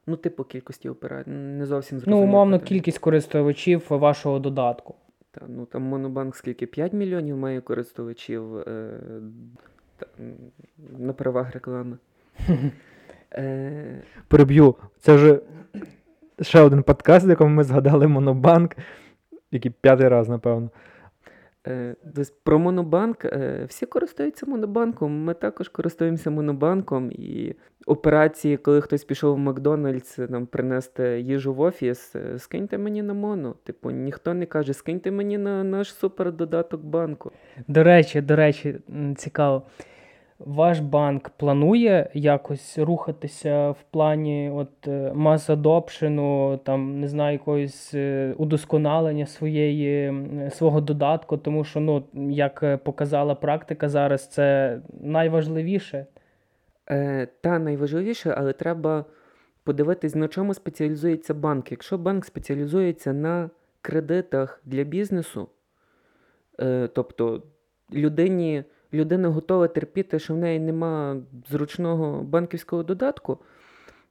[0.07, 1.29] Ну, типу кількості операцій.
[1.29, 2.67] Не зовсім Ну, умовно, питання.
[2.69, 4.95] кількість користувачів вашого додатку.
[5.31, 6.65] Та, ну там Монобанк скільки?
[6.65, 8.89] 5 мільйонів має користувачів е,
[9.97, 10.05] та,
[10.97, 11.97] на правах реклами.
[13.33, 14.75] Е, Переб'ю.
[14.99, 15.39] Це вже
[16.41, 18.75] ще один подкаст, в якому ми згадали Монобанк,
[19.51, 20.69] який п'ятий раз, напевно.
[22.03, 23.25] Десь про Монобанк.
[23.25, 25.23] Е, всі користуються Монобанком.
[25.23, 27.11] Ми також користуємося Монобанком.
[27.11, 33.01] І операції, коли хтось пішов в Макдональдс нам принести їжу в офіс, е, скиньте мені
[33.01, 33.55] на моно.
[33.63, 37.31] Типу, ніхто не каже, скиньте мені на наш супердодаток банку.
[37.67, 38.79] До речі, до речі,
[39.17, 39.63] цікаво.
[40.39, 48.33] Ваш банк планує якось рухатися в плані от мас адопшену, там не знаю, якогось е,
[48.37, 50.13] удосконалення своєї
[50.51, 56.05] свого додатку, тому що, ну, як е, показала практика зараз, це найважливіше.
[56.91, 59.05] Е, та найважливіше, але треба
[59.63, 61.71] подивитись, на чому спеціалізується банк.
[61.71, 63.49] Якщо банк спеціалізується на
[63.81, 65.49] кредитах для бізнесу,
[66.59, 67.43] е, тобто
[67.93, 73.37] людині, людина готова терпіти, що в неї нема зручного банківського додатку,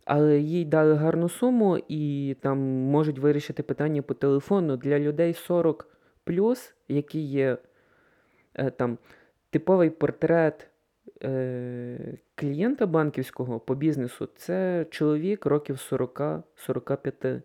[0.05, 5.89] але їй дали гарну суму і там можуть вирішити питання по телефону для людей 40
[6.89, 7.59] які є
[8.55, 8.99] е, там
[9.51, 10.71] типовий портрет
[11.23, 17.43] е, клієнта банківського по бізнесу це чоловік років 40-45.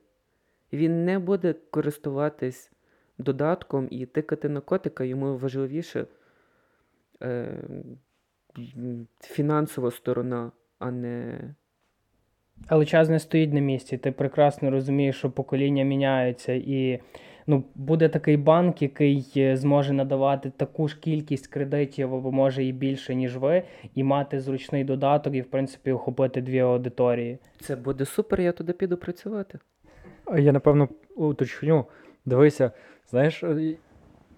[0.74, 2.72] Він не буде користуватись
[3.17, 6.06] додатком і тикати на котика, йому важливіше
[9.22, 11.40] фінансова сторона, а не
[12.68, 13.98] Але час не стоїть на місці.
[13.98, 17.00] Ти прекрасно розумієш, що покоління міняються, і
[17.48, 22.72] ну, буде такий банк, який е, зможе надавати таку ж кількість кредитів, або може і
[22.72, 23.64] більше, ніж ви,
[23.96, 27.38] і мати зручний додаток, і в принципі охопити дві аудиторії.
[27.60, 29.60] Це буде супер, я туди піду працювати.
[30.38, 31.86] Я напевно уточню.
[32.26, 32.72] Дивися,
[33.10, 33.76] знаєш, е,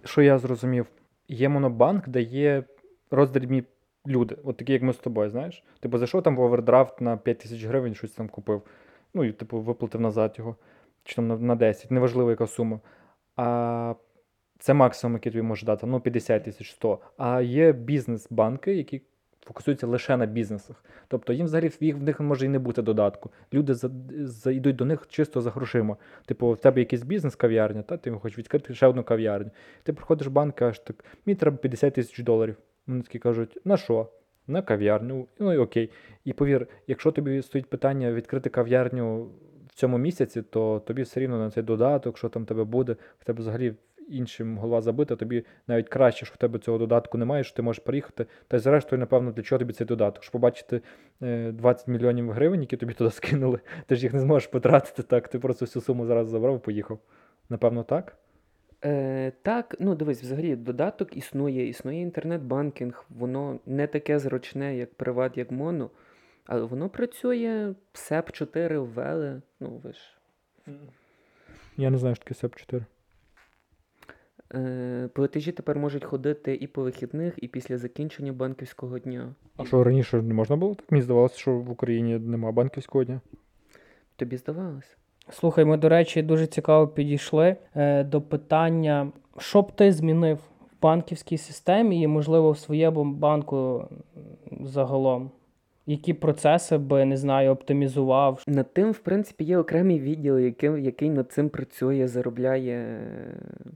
[0.04, 0.86] що я зрозумів?
[1.28, 2.64] Є монобанк, де є
[3.12, 3.64] роздрібні
[4.08, 5.64] люди, от такі, як ми з тобою, знаєш?
[5.80, 8.62] Типу, зайшов там в овердрафт на 5 тисяч гривень, щось там купив.
[9.14, 10.56] Ну, і типу, виплатив назад його,
[11.04, 12.80] чи там на, на 10, неважливо, яка сума.
[13.36, 13.94] А
[14.60, 17.00] це максимум, який тобі може дати, ну 50 тисяч 100.
[17.18, 19.02] А є бізнес-банки, які
[19.46, 20.84] фокусуються лише на бізнесах.
[21.08, 23.32] Тобто їм взагалі їх в них може і не бути додатку.
[23.54, 25.98] Люди за, за, йдуть до них чисто за грошима.
[26.26, 29.52] Типу, в тебе якийсь бізнес, кав'ярня, та ти хочеш відкрити ще одну кав'ярню.
[29.84, 32.56] Ти приходиш в банк, кажеш, так, мені треба 50 тисяч доларів.
[32.88, 34.10] Вони такі кажуть, на що?
[34.48, 35.28] На кав'ярню.
[35.40, 35.90] Ну і окей.
[36.26, 39.30] І повір, якщо тобі стоїть питання відкрити кав'ярню
[39.68, 43.24] в цьому місяці, то тобі все рівно на цей додаток, що там тебе буде, в
[43.24, 43.74] тебе взагалі
[44.08, 47.84] іншим голова забита, тобі навіть краще, що в тебе цього додатку немає, що ти можеш
[47.84, 48.26] приїхати.
[48.48, 50.24] Та й зрештою, напевно, для чого тобі цей додаток?
[50.24, 50.82] Щоб побачити
[51.22, 55.28] е, 20 мільйонів гривень, які тобі туди скинули, ти ж їх не зможеш потратити так.
[55.28, 57.00] Ти просто всю суму зараз забрав і поїхав.
[57.50, 58.18] Напевно, так?
[58.86, 65.38] Е, так, ну дивись, взагалі додаток існує, існує інтернет-банкінг, воно не таке зручне, як приват,
[65.38, 65.90] як моно,
[66.46, 70.00] але воно працює, СЕП 4 ввели, ну ви ж.
[71.78, 72.86] Я не знаю, що таке СЕП 4.
[74.54, 79.36] Е, платежі тепер можуть ходити і по вихідних, і після закінчення банківського дня.
[79.58, 80.92] А що раніше не можна було так?
[80.92, 83.22] Мені здавалося, що в Україні немає банківського дня.
[84.16, 84.96] Тобі здавалося?
[85.30, 90.82] Слухай, ми, до речі, дуже цікаво підійшли е, до питання, що б ти змінив в
[90.82, 93.88] банківській системі і, можливо, в своєму банку
[94.62, 95.32] загалом.
[95.88, 101.10] Які процеси би, не знаю, оптимізував, Над тим, в принципі, є окремий відділ, який, який
[101.10, 103.00] над цим працює, заробляє,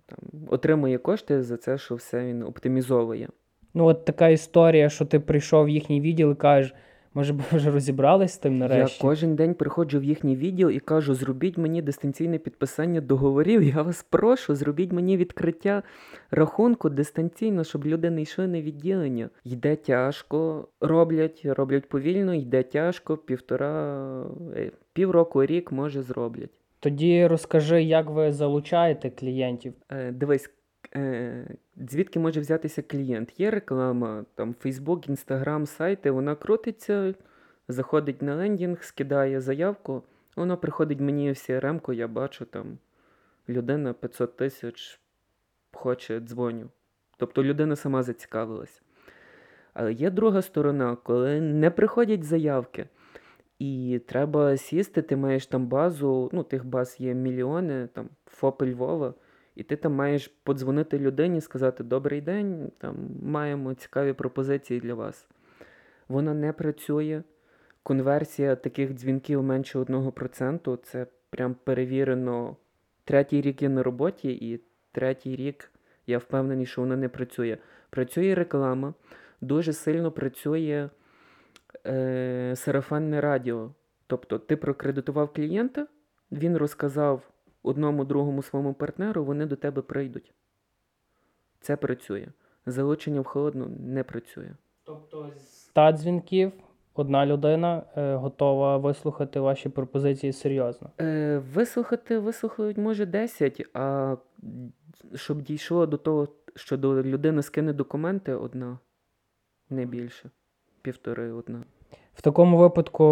[0.06, 3.28] там, отримує кошти за це, що все він оптимізовує.
[3.74, 6.74] Ну, от така історія, що ти прийшов в їхній відділ і кажеш,
[7.14, 8.98] може б вже розібрались з тим нарешті.
[9.04, 13.64] Я кожен день приходжу в їхній відділ і кажу: зробіть мені дистанційне підписання договорів.
[13.64, 15.84] Я вас прошу, зробіть мені відкриття
[16.32, 19.30] рахунку дистанційно, щоб люди не йшли на відділення.
[19.44, 24.24] Йде тяжко, роблять, роблять повільно, йде тяжко, півтора,
[24.56, 26.50] е, півроку, рік, може, зроблять.
[26.80, 29.74] Тоді розкажи, як ви залучаєте клієнтів.
[29.90, 30.50] Е, дивись,
[31.76, 33.40] звідки може взятися клієнт?
[33.40, 37.14] Є реклама, там Facebook, Instagram, сайти, вона крутиться,
[37.68, 40.04] заходить на лендінг, скидає заявку,
[40.36, 42.78] вона приходить мені в CRM, я бачу там
[43.50, 45.00] людина 500 тисяч
[45.72, 46.70] хоче, дзвоню.
[47.18, 48.82] Тобто людина сама зацікавилась.
[49.74, 52.88] Але є друга сторона, коли не приходять заявки.
[53.60, 59.14] І треба сісти, ти маєш там базу, ну, тих баз є мільйони, там ФОП Львова,
[59.60, 65.28] і ти там маєш подзвонити людині, сказати Добрий день, там маємо цікаві пропозиції для вас.
[66.08, 67.24] Вона не працює.
[67.84, 70.78] Конверсія таких дзвінків менше 1%.
[70.84, 72.56] Це прям перевірено.
[73.04, 75.72] Третій рік я на роботі, і третій рік
[76.08, 77.58] я впевнений, що вона не працює.
[77.90, 78.94] Працює реклама,
[79.42, 80.90] дуже сильно працює
[81.86, 83.72] е, сарафанне радіо.
[84.08, 85.88] Тобто ти прокредитував клієнта,
[86.32, 87.32] він розказав
[87.64, 90.34] одному другому своєму партнеру, вони до тебе прийдуть.
[91.62, 92.28] Це працює.
[92.66, 94.52] Залучення в холодну не працює.
[94.84, 96.52] Тобто з 100 дзвінків
[96.94, 100.90] одна людина е, готова вислухати ваші пропозиції серйозно.
[101.02, 104.16] Е, вислухати вислухають може 10, а
[105.16, 108.80] щоб дійшло до того, що до людини скине документи, одна,
[109.70, 110.30] не більше.
[110.82, 111.64] Півтори одна.
[112.14, 113.06] В такому випадку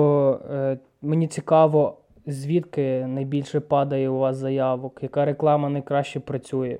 [0.52, 6.78] е, мені цікаво, звідки найбільше падає у вас заявок, яка реклама найкраще працює.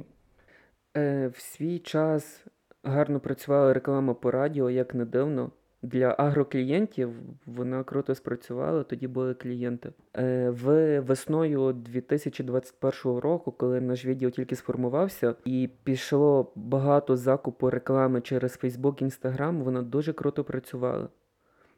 [0.98, 2.46] Е, в свій час
[2.84, 5.52] гарно працювала реклама по радіо, як не дивно.
[5.82, 7.10] Для агроклієнтів
[7.46, 9.94] вона круто спрацювала, тоді були клієнти.
[10.18, 18.22] Е, в весною 2021 року, коли наш відділ тільки сформувався, і пішло багато закупу реклами
[18.22, 21.10] через Facebook, Instagram, вона дуже круто працювала.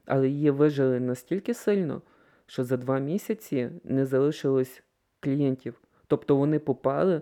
[0.05, 2.01] Але її вижили настільки сильно,
[2.49, 4.83] що за два місяці не залишилось
[5.19, 5.81] клієнтів.
[6.07, 7.21] Тобто вони попали,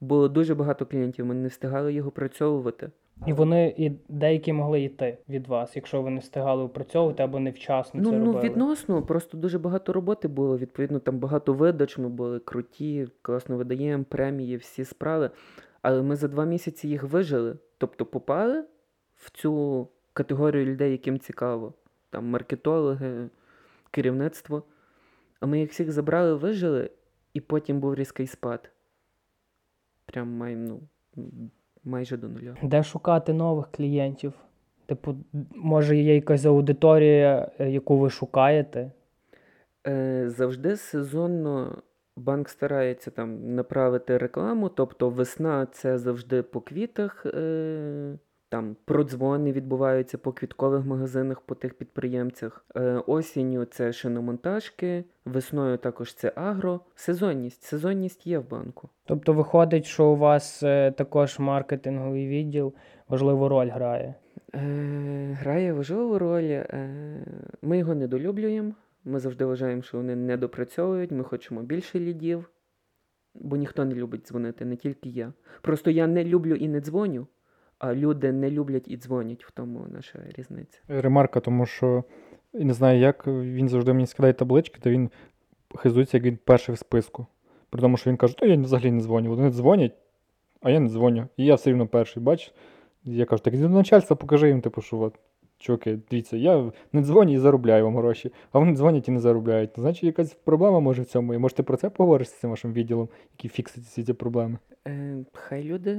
[0.00, 2.90] було дуже багато клієнтів, ми не встигали їх опрацьовувати.
[3.26, 8.00] І вони і деякі могли йти від вас, якщо ви не встигали опрацьовувати або невчасно
[8.02, 8.44] Ну, це ну робили.
[8.44, 10.58] відносно, просто дуже багато роботи було.
[10.58, 15.30] Відповідно, там багато видач, ми були круті, класно видаємо, премії, всі справи.
[15.82, 17.56] Але ми за два місяці їх вижили.
[17.78, 18.64] Тобто попали
[19.16, 21.74] в цю категорію людей, яким цікаво.
[22.10, 23.28] Там маркетологи,
[23.92, 24.62] керівництво.
[25.40, 26.90] А ми їх всіх забрали, вижили,
[27.34, 28.70] і потім був різкий спад.
[30.06, 30.80] Прям май, ну,
[31.84, 32.56] майже до нуля.
[32.62, 34.32] Де шукати нових клієнтів?
[34.86, 35.16] Типу,
[35.54, 38.92] може, є якась аудиторія, е, яку ви шукаєте?
[39.86, 41.82] Е, завжди сезонно
[42.16, 48.18] банк старається там направити рекламу, тобто весна це завжди по квітах, е,
[48.52, 52.64] там продзвони відбуваються по квіткових магазинах, по тих підприємцях.
[52.76, 56.80] Е, осінню це шиномонтажки, весною також це агро.
[56.94, 57.62] Сезонність.
[57.62, 58.88] Сезонність є в банку.
[59.04, 62.74] Тобто виходить, що у вас е, також маркетинговий відділ
[63.08, 64.14] важливу роль грає.
[64.54, 64.58] Е,
[65.40, 66.50] грає важливу роль.
[66.50, 67.24] Е,
[67.62, 68.74] ми його недолюблюємо.
[69.04, 71.10] Ми завжди вважаємо, що вони не допрацьовують.
[71.10, 72.50] Ми хочемо більше лідів,
[73.34, 75.32] бо ніхто не любить дзвонити, не тільки я.
[75.62, 77.26] Просто я не люблю і не дзвоню,
[77.82, 79.44] а люди не люблять і дзвонять.
[79.44, 80.78] В тому наша різниця.
[80.88, 82.04] Ремарка, тому що
[82.52, 85.10] не знаю, як він завжди мені скидає таблички, то він
[85.76, 87.26] хизується, як він перший в списку.
[87.70, 89.30] При тому, що він каже, то я взагалі не дзвоню.
[89.30, 89.92] Вони дзвонять,
[90.60, 91.28] а я не дзвоню.
[91.36, 92.54] І я все рівно перший, бачиш?
[93.04, 95.14] Я кажу, так іди до начальства, покажи їм, типу, що от,
[95.62, 99.70] чуваки, дивіться, я не дзвоню і заробляю вам гроші, а вони дзвонять і не заробляють.
[99.76, 101.34] Значить, якась проблема може в цьому.
[101.34, 104.58] І може ти про це поговориш з цим вашим відділом, який фіксить всі ці проблеми.
[104.88, 105.94] Е, хай люди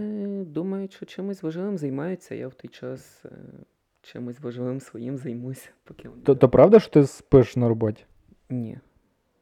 [0.48, 2.36] думають, що чимось важливим займаються.
[2.36, 3.30] Я в той час е,
[4.02, 6.22] чимось важливим своїм займуся, поки вони.
[6.22, 8.04] То, то правда, що ти спиш на роботі?
[8.50, 8.78] Ні.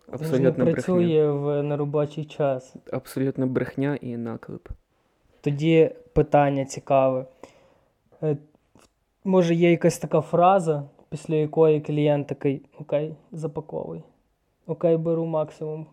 [0.07, 0.73] Не Абсолютно брехня.
[0.73, 2.75] працює в неробочий час.
[2.91, 4.69] Абсолютно брехня і наклеп.
[5.41, 7.25] Тоді питання цікаве.
[9.23, 14.03] Може, є якась така фраза, після якої клієнт такий: Окей, запаковуй.
[14.65, 15.87] Окей, беру максимум.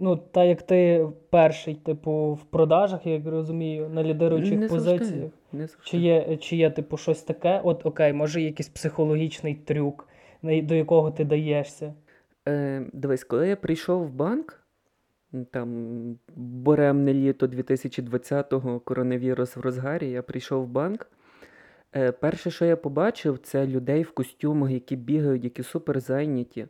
[0.00, 5.30] Ну, та як ти перший, типу, в продажах, як розумію, на лідируючих Не завжди, позиціях.
[5.52, 5.68] Не.
[5.84, 7.60] Чи є, чи є, типу, щось таке?
[7.64, 10.08] От окей, може якийсь психологічний трюк,
[10.42, 11.94] до якого ти даєшся.
[12.48, 14.66] Е, дивись, коли я прийшов в банк,
[15.50, 21.10] там буремне літо 2020-го, коронавірус в розгарі, я прийшов в банк.
[21.94, 26.66] Е, перше, що я побачив, це людей в костюмах, які бігають, які супер зайняті.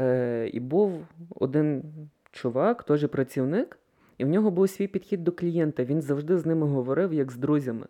[0.00, 1.82] Е, і був один
[2.30, 3.78] чувак, теж працівник,
[4.18, 5.84] і в нього був свій підхід до клієнта.
[5.84, 7.86] Він завжди з ними говорив, як з друзями.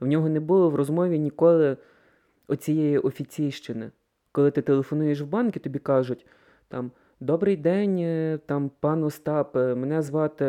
[0.00, 1.76] В нього не було в розмові ніколи
[2.46, 3.90] оцієї офіційщини
[4.32, 6.26] коли ти телефонуєш в банк і тобі кажуть,
[6.68, 6.90] там,
[7.22, 10.44] добрий день, е, там, пан Остап, е, мене звати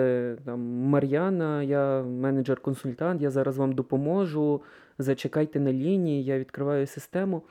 [0.45, 4.61] там, Мар'яна, я менеджер-консультант, я зараз вам допоможу,
[4.97, 7.43] зачекайте на лінії, я відкриваю систему.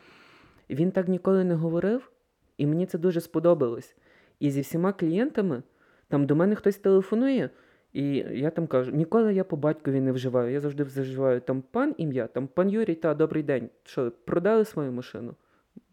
[0.70, 2.11] Він так ніколи не говорив,
[2.59, 3.97] і мені це дуже сподобалось.
[4.41, 5.62] І зі всіма клієнтами,
[6.09, 7.51] там до мене хтось телефонує,
[7.93, 11.95] і я там кажу, ніколи я по батькові не вживаю, я завжди вживаю там пан
[11.99, 13.68] ім'я, там пан Юрій, та добрий день.
[13.85, 15.35] Що, продали свою машину?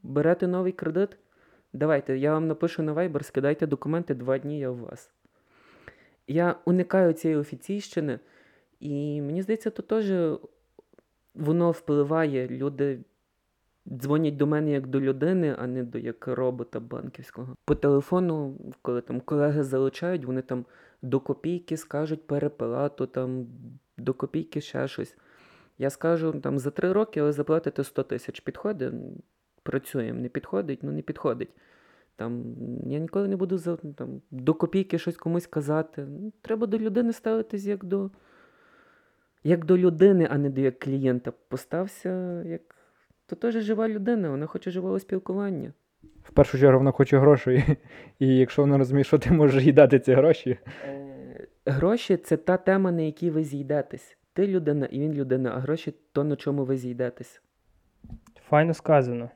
[0.04, 1.18] Берете новий кредит?
[1.74, 5.12] Давайте, я вам напишу на Viber, скидайте документи, два дні я у вас.
[6.28, 8.20] Я уникаю цієї офіційщини,
[8.80, 10.38] і мені здається, то теж
[11.34, 12.48] воно впливає.
[12.48, 13.00] Люди
[13.88, 17.56] дзвонять до мене як до людини, а не до як робота банківського.
[17.66, 20.66] По телефону, коли там колеги залучають, вони там
[21.02, 23.48] до копійки скажуть переплату, там
[23.98, 25.18] до копійки ще щось.
[25.78, 28.40] Я скажу там за три роки ви заплатите 100 тисяч.
[28.40, 28.94] Підходить?
[29.64, 30.20] Працюємо.
[30.20, 30.80] Не підходить?
[30.84, 31.50] Ну не підходить.
[32.16, 32.56] Там,
[32.86, 36.06] я ніколи не буду за, там, до копійки щось комусь казати.
[36.10, 38.12] Ну, Треба до людини ставитись як до,
[39.44, 41.32] як до людини, а не до як клієнта.
[41.48, 42.76] Постався як.
[43.26, 45.74] То теж жива людина, вона хоче живого спілкування.
[46.24, 47.64] В першу чергу вона хоче грошей,
[48.20, 52.58] і якщо вона розуміє, що ти можеш їй дати ці гроші, Е, Гроші це та
[52.58, 54.18] тема, на якій ви зійдетесь.
[54.34, 57.42] Ти людина і він людина, а гроші то, на чому ви зійдетесь.
[58.50, 59.30] Файно сказано.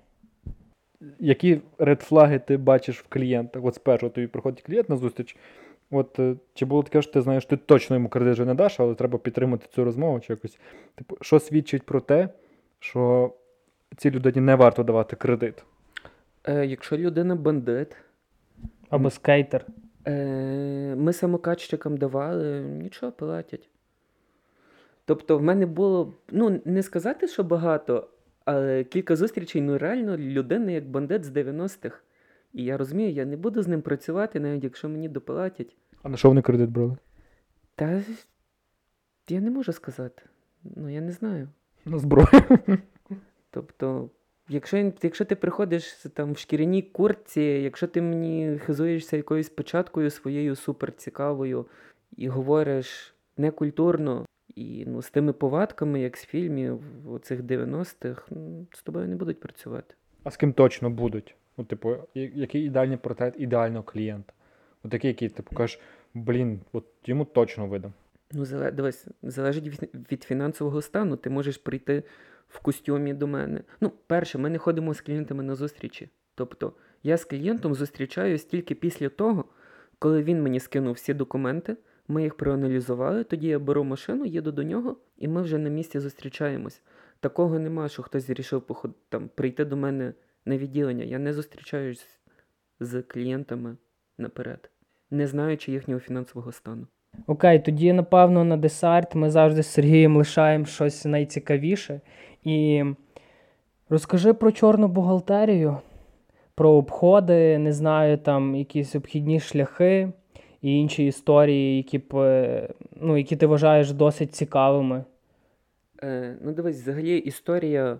[1.20, 3.66] Які редфлаги ти бачиш в клієнтах?
[3.66, 5.36] От спершу тобі приходить клієнт на зустріч.
[5.91, 8.80] От е, чи було таке, що ти знаєш, ти точно йому кредит вже не даш,
[8.80, 10.60] але треба підтримати цю розмову чи якось.
[10.95, 12.30] Типу, що свідчить про те,
[12.80, 13.34] що
[13.97, 15.64] цій людині не варто давати кредит?
[16.43, 17.95] Е, якщо людина бандит,
[18.89, 19.66] Або скейтер.
[20.08, 23.70] Е, ми самокатчикам давали, нічого платять.
[25.06, 28.08] Тобто, в мене було, ну, не сказати, що багато,
[28.46, 32.00] але кілька зустрічей, ну реально, людина як бандит з 90-х.
[32.54, 35.76] І я розумію, я не буду з ним працювати, навіть якщо мені доплатять.
[36.04, 36.98] А на що вони кредит брали?
[37.76, 38.02] Та
[39.30, 40.24] я не можу сказати.
[40.64, 41.50] Ну, я не знаю.
[41.86, 42.28] На зброю.
[43.52, 44.10] Тобто,
[44.50, 50.56] якщо, якщо ти приходиш там в шкіряній куртці, якщо ти мені хизуєшся якоюсь початкою своєю
[50.56, 51.66] суперцікавою
[52.18, 54.26] і говориш некультурно,
[54.56, 56.80] і ну, з тими повадками, як з фільмів
[57.10, 59.95] оцих 90-х, ну, з тобою не будуть працювати.
[60.24, 61.36] А з ким точно будуть?
[61.58, 64.34] Ну, типу, який ідеальний портрет ідеального клієнта?
[64.84, 65.80] От такий, який ти кажеш,
[66.14, 67.93] блін, от йому точно видам.
[68.32, 71.16] Ну, зале- дивись, залежить від, від фінансового стану.
[71.16, 72.04] Ти можеш прийти
[72.49, 73.62] в костюмі до мене.
[73.82, 76.10] Ну, перше, ми не ходимо з клієнтами на зустрічі.
[76.36, 76.74] Тобто,
[77.04, 79.45] я з клієнтом зустрічаюсь тільки після того,
[79.99, 81.78] коли він мені скинув всі документи,
[82.14, 85.99] ми їх проаналізували, тоді я беру машину, їду до нього, і ми вже на місці
[85.99, 86.82] зустрічаємось.
[87.20, 88.91] Такого нема, що хтось вирішив поход...
[89.09, 90.14] там, прийти до мене
[90.45, 91.03] на відділення.
[91.03, 92.07] Я не зустрічаюсь
[92.80, 93.78] з клієнтами
[94.18, 94.70] наперед,
[95.11, 96.88] не знаючи їхнього фінансового стану.
[97.28, 102.01] Окей, тоді, напевно, на десерт ми завжди з Сергієм лишаємо щось найцікавіше.
[102.43, 102.84] І
[103.89, 105.78] розкажи про чорну бухгалтерію,
[106.55, 110.11] про обходи, не знаю, там якісь обхідні шляхи
[110.64, 112.70] і інші історії, які, б, е,
[113.01, 115.03] ну, які ти вважаєш досить цікавими.
[116.03, 117.99] Е, ну, дивись, взагалі історія,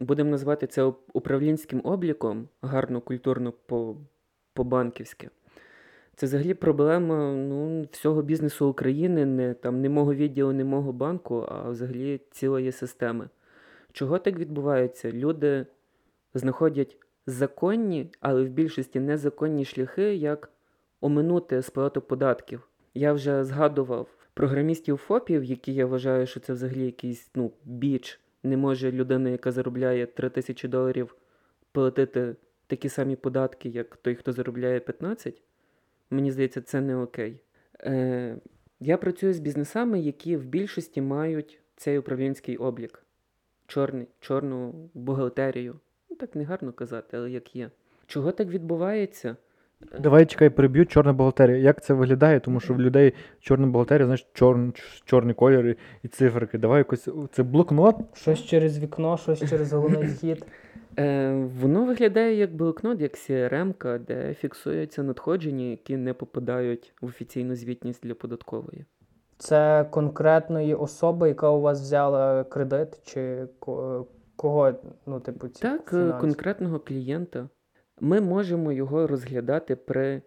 [0.00, 3.96] будемо називати це управлінським обліком, гарно, культурно по-
[4.54, 5.28] по-банківськи.
[6.16, 11.46] Це взагалі проблема ну, всього бізнесу України, не, там, не мого відділу, не мого банку,
[11.48, 13.28] а взагалі цілої системи.
[13.92, 15.12] Чого так відбувається?
[15.12, 15.66] Люди
[16.34, 16.96] знаходять
[17.26, 20.52] законні, але в більшості незаконні шляхи, як
[21.02, 22.68] оминути сплату податків.
[22.94, 28.20] Я вже згадував програмістів ФОПів, які я вважаю, що це взагалі якийсь ну, біч.
[28.42, 31.16] Не може людина, яка заробляє 3 тисячі доларів,
[31.72, 32.36] платити
[32.66, 35.42] такі самі податки, як той, хто заробляє 15.
[36.10, 37.40] Мені здається, це не окей.
[37.80, 38.36] Е,
[38.80, 43.02] я працюю з бізнесами, які в більшості мають цей управлінський облік,
[43.66, 45.80] чорний, чорну бухгалтерію.
[46.10, 47.70] Ну, так не гарно казати, але як є.
[48.06, 49.36] Чого так відбувається?
[50.00, 51.56] Давай чекай, переб'ю чорна бухгалтерія.
[51.56, 52.40] Як це виглядає?
[52.40, 54.58] Тому що в людей чорна бухгалтерія, знаєш, чор,
[55.04, 56.58] чорні кольори і циферки.
[56.58, 57.08] Давай якось.
[57.32, 57.96] Це блокнот.
[58.12, 60.46] Щось через вікно, щось через головний вхід.
[60.98, 67.56] Е, воно виглядає як блокнот, як CRM, де фіксуються надходження, які не попадають в офіційну
[67.56, 68.84] звітність для податкової.
[69.38, 73.46] Це конкретної особи, яка у вас взяла кредит, чи
[74.36, 74.72] кого,
[75.06, 76.20] ну, типу, ці Так, е, фінанси?
[76.20, 77.48] конкретного клієнта.
[78.00, 80.22] Ми можемо його розглядати при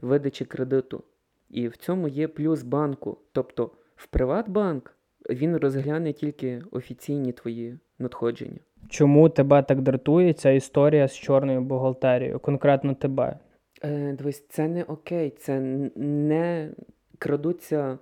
[0.00, 1.04] видачі кредиту.
[1.50, 3.18] І в цьому є плюс банку.
[3.32, 4.96] Тобто в Приватбанк
[5.30, 8.58] він розгляне тільки офіційні твої надходження.
[8.88, 12.38] Чому тебе так дратує ця історія з чорною бухгалтерією?
[12.38, 13.38] Конкретно тебе.
[13.82, 15.60] Е, дивись, це не окей, це
[15.96, 16.70] не
[17.18, 17.98] крадуться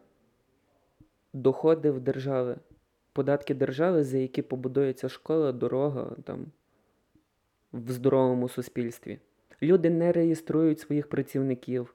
[1.33, 2.57] доходи в держави,
[3.13, 6.47] податки держави, за які побудується школа, дорога там,
[7.75, 9.19] в здоровому суспільстві.
[9.63, 11.95] Люди не реєструють своїх працівників.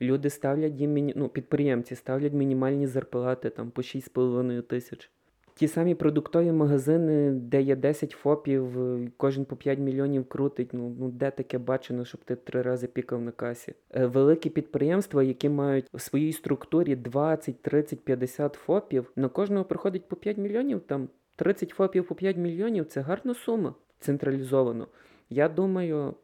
[0.00, 5.10] Люди ставлять їм ну, підприємці ставлять мінімальні зарплати там, по 6,5 тисяч.
[5.54, 10.70] Ті самі продуктові магазини, де є 10 ФОПів, е, кожен по 5 мільйонів крутить.
[10.72, 13.74] Ну, ну де таке бачено, щоб ти три рази пікав на касі.
[13.94, 20.08] Е, Великі підприємства, які мають в своїй структурі 20, 30, 50 ФОПів, на кожного приходить
[20.08, 20.80] по 5 мільйонів.
[20.80, 24.86] Там 30 ФОПів по 5 мільйонів це гарна сума централізовано.
[25.30, 26.14] Я думаю,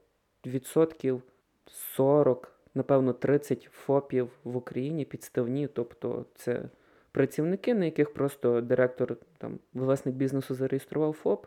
[0.47, 1.23] відсотків
[1.67, 6.69] 40, напевно, 30 ФОПів в Україні підставні, тобто це
[7.13, 11.47] працівники, на яких просто директор, там, власник бізнесу зареєстрував ФОП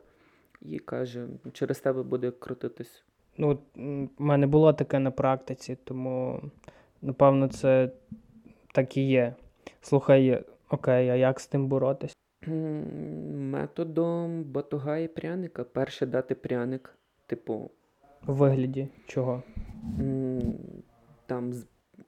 [0.61, 3.03] і каже, через тебе буде крутитись.
[3.37, 6.41] Ну, в мене було таке на практиці, тому
[7.01, 7.91] напевно це
[8.73, 9.35] так і є.
[9.81, 12.17] Слухай, окей, а як з тим боротись?
[12.47, 15.63] Методом батуга і пряника.
[15.63, 16.97] Перше дати пряник,
[17.27, 17.71] типу,
[18.27, 19.43] У вигляді чого?
[21.25, 21.53] там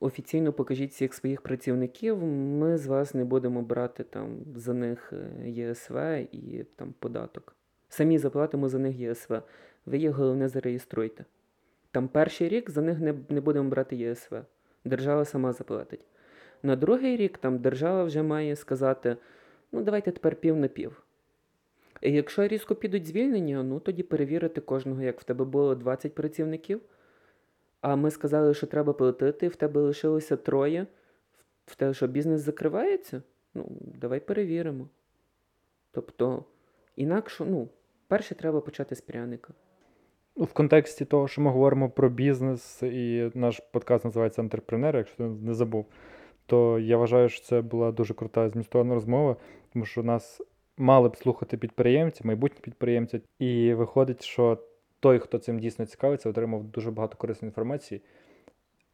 [0.00, 2.24] офіційно покажіть всіх своїх працівників.
[2.24, 5.96] Ми з вас не будемо брати там за них е, ЄСВ
[6.32, 7.56] і там податок.
[7.88, 9.42] Самі заплатимо за них ЄСВ.
[9.86, 11.24] Ви їх головне зареєструйте.
[11.90, 14.36] Там перший рік за них не, не будемо брати ЄСВ.
[14.84, 16.04] Держава сама заплатить.
[16.62, 19.16] На другий рік там держава вже має сказати:
[19.72, 21.02] ну давайте тепер пів на пів.
[22.00, 26.80] І якщо різко підуть звільнення, ну тоді перевірити кожного, як в тебе було 20 працівників.
[27.80, 30.86] А ми сказали, що треба платити, в тебе лишилося троє,
[31.66, 33.22] в те, що бізнес закривається,
[33.54, 34.88] ну, давай перевіримо.
[35.90, 36.44] Тобто,
[36.96, 37.68] інакше, ну,
[38.08, 39.52] перше треба почати з пряника.
[40.36, 45.16] Ну, В контексті того, що ми говоримо про бізнес, і наш подкаст називається Антрепренер, якщо
[45.16, 45.86] ти не забув,
[46.46, 49.36] то я вважаю, що це була дуже крута змістовна розмова,
[49.72, 50.42] тому що нас
[50.78, 54.58] мали б слухати підприємці, майбутні підприємці, і виходить, що
[55.00, 58.02] той, хто цим дійсно цікавиться, отримав дуже багато корисної інформації.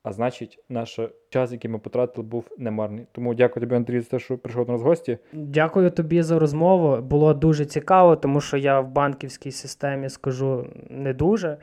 [0.02, 3.06] А значить, наш час, який ми потратили, був немарний.
[3.12, 5.18] Тому дякую тобі, Андрій, за те, що прийшов до нас в гості.
[5.32, 7.02] Дякую тобі за розмову.
[7.02, 11.58] Було дуже цікаво, тому що я в банківській системі скажу не дуже.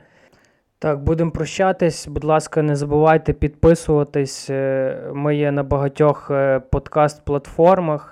[0.78, 2.08] Так, будемо прощатись.
[2.08, 4.50] Будь ласка, не забувайте підписуватись.
[4.50, 8.11] Е, Ми є на багатьох е, подкаст-платформах: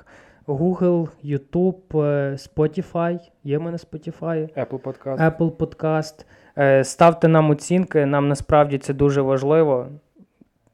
[0.56, 3.20] Google, YouTube, е, Spotify.
[3.44, 5.18] Є в мене Spotify, Apple Podcast.
[5.18, 6.24] Apple Podcast.
[6.58, 9.88] Е, Ставте нам оцінки, нам насправді це дуже важливо.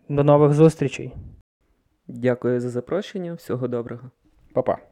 [0.08, 1.14] До нових зустрічей.
[2.08, 3.34] Дякую за запрошення.
[3.34, 4.10] Всього доброго.
[4.52, 4.86] Па-па.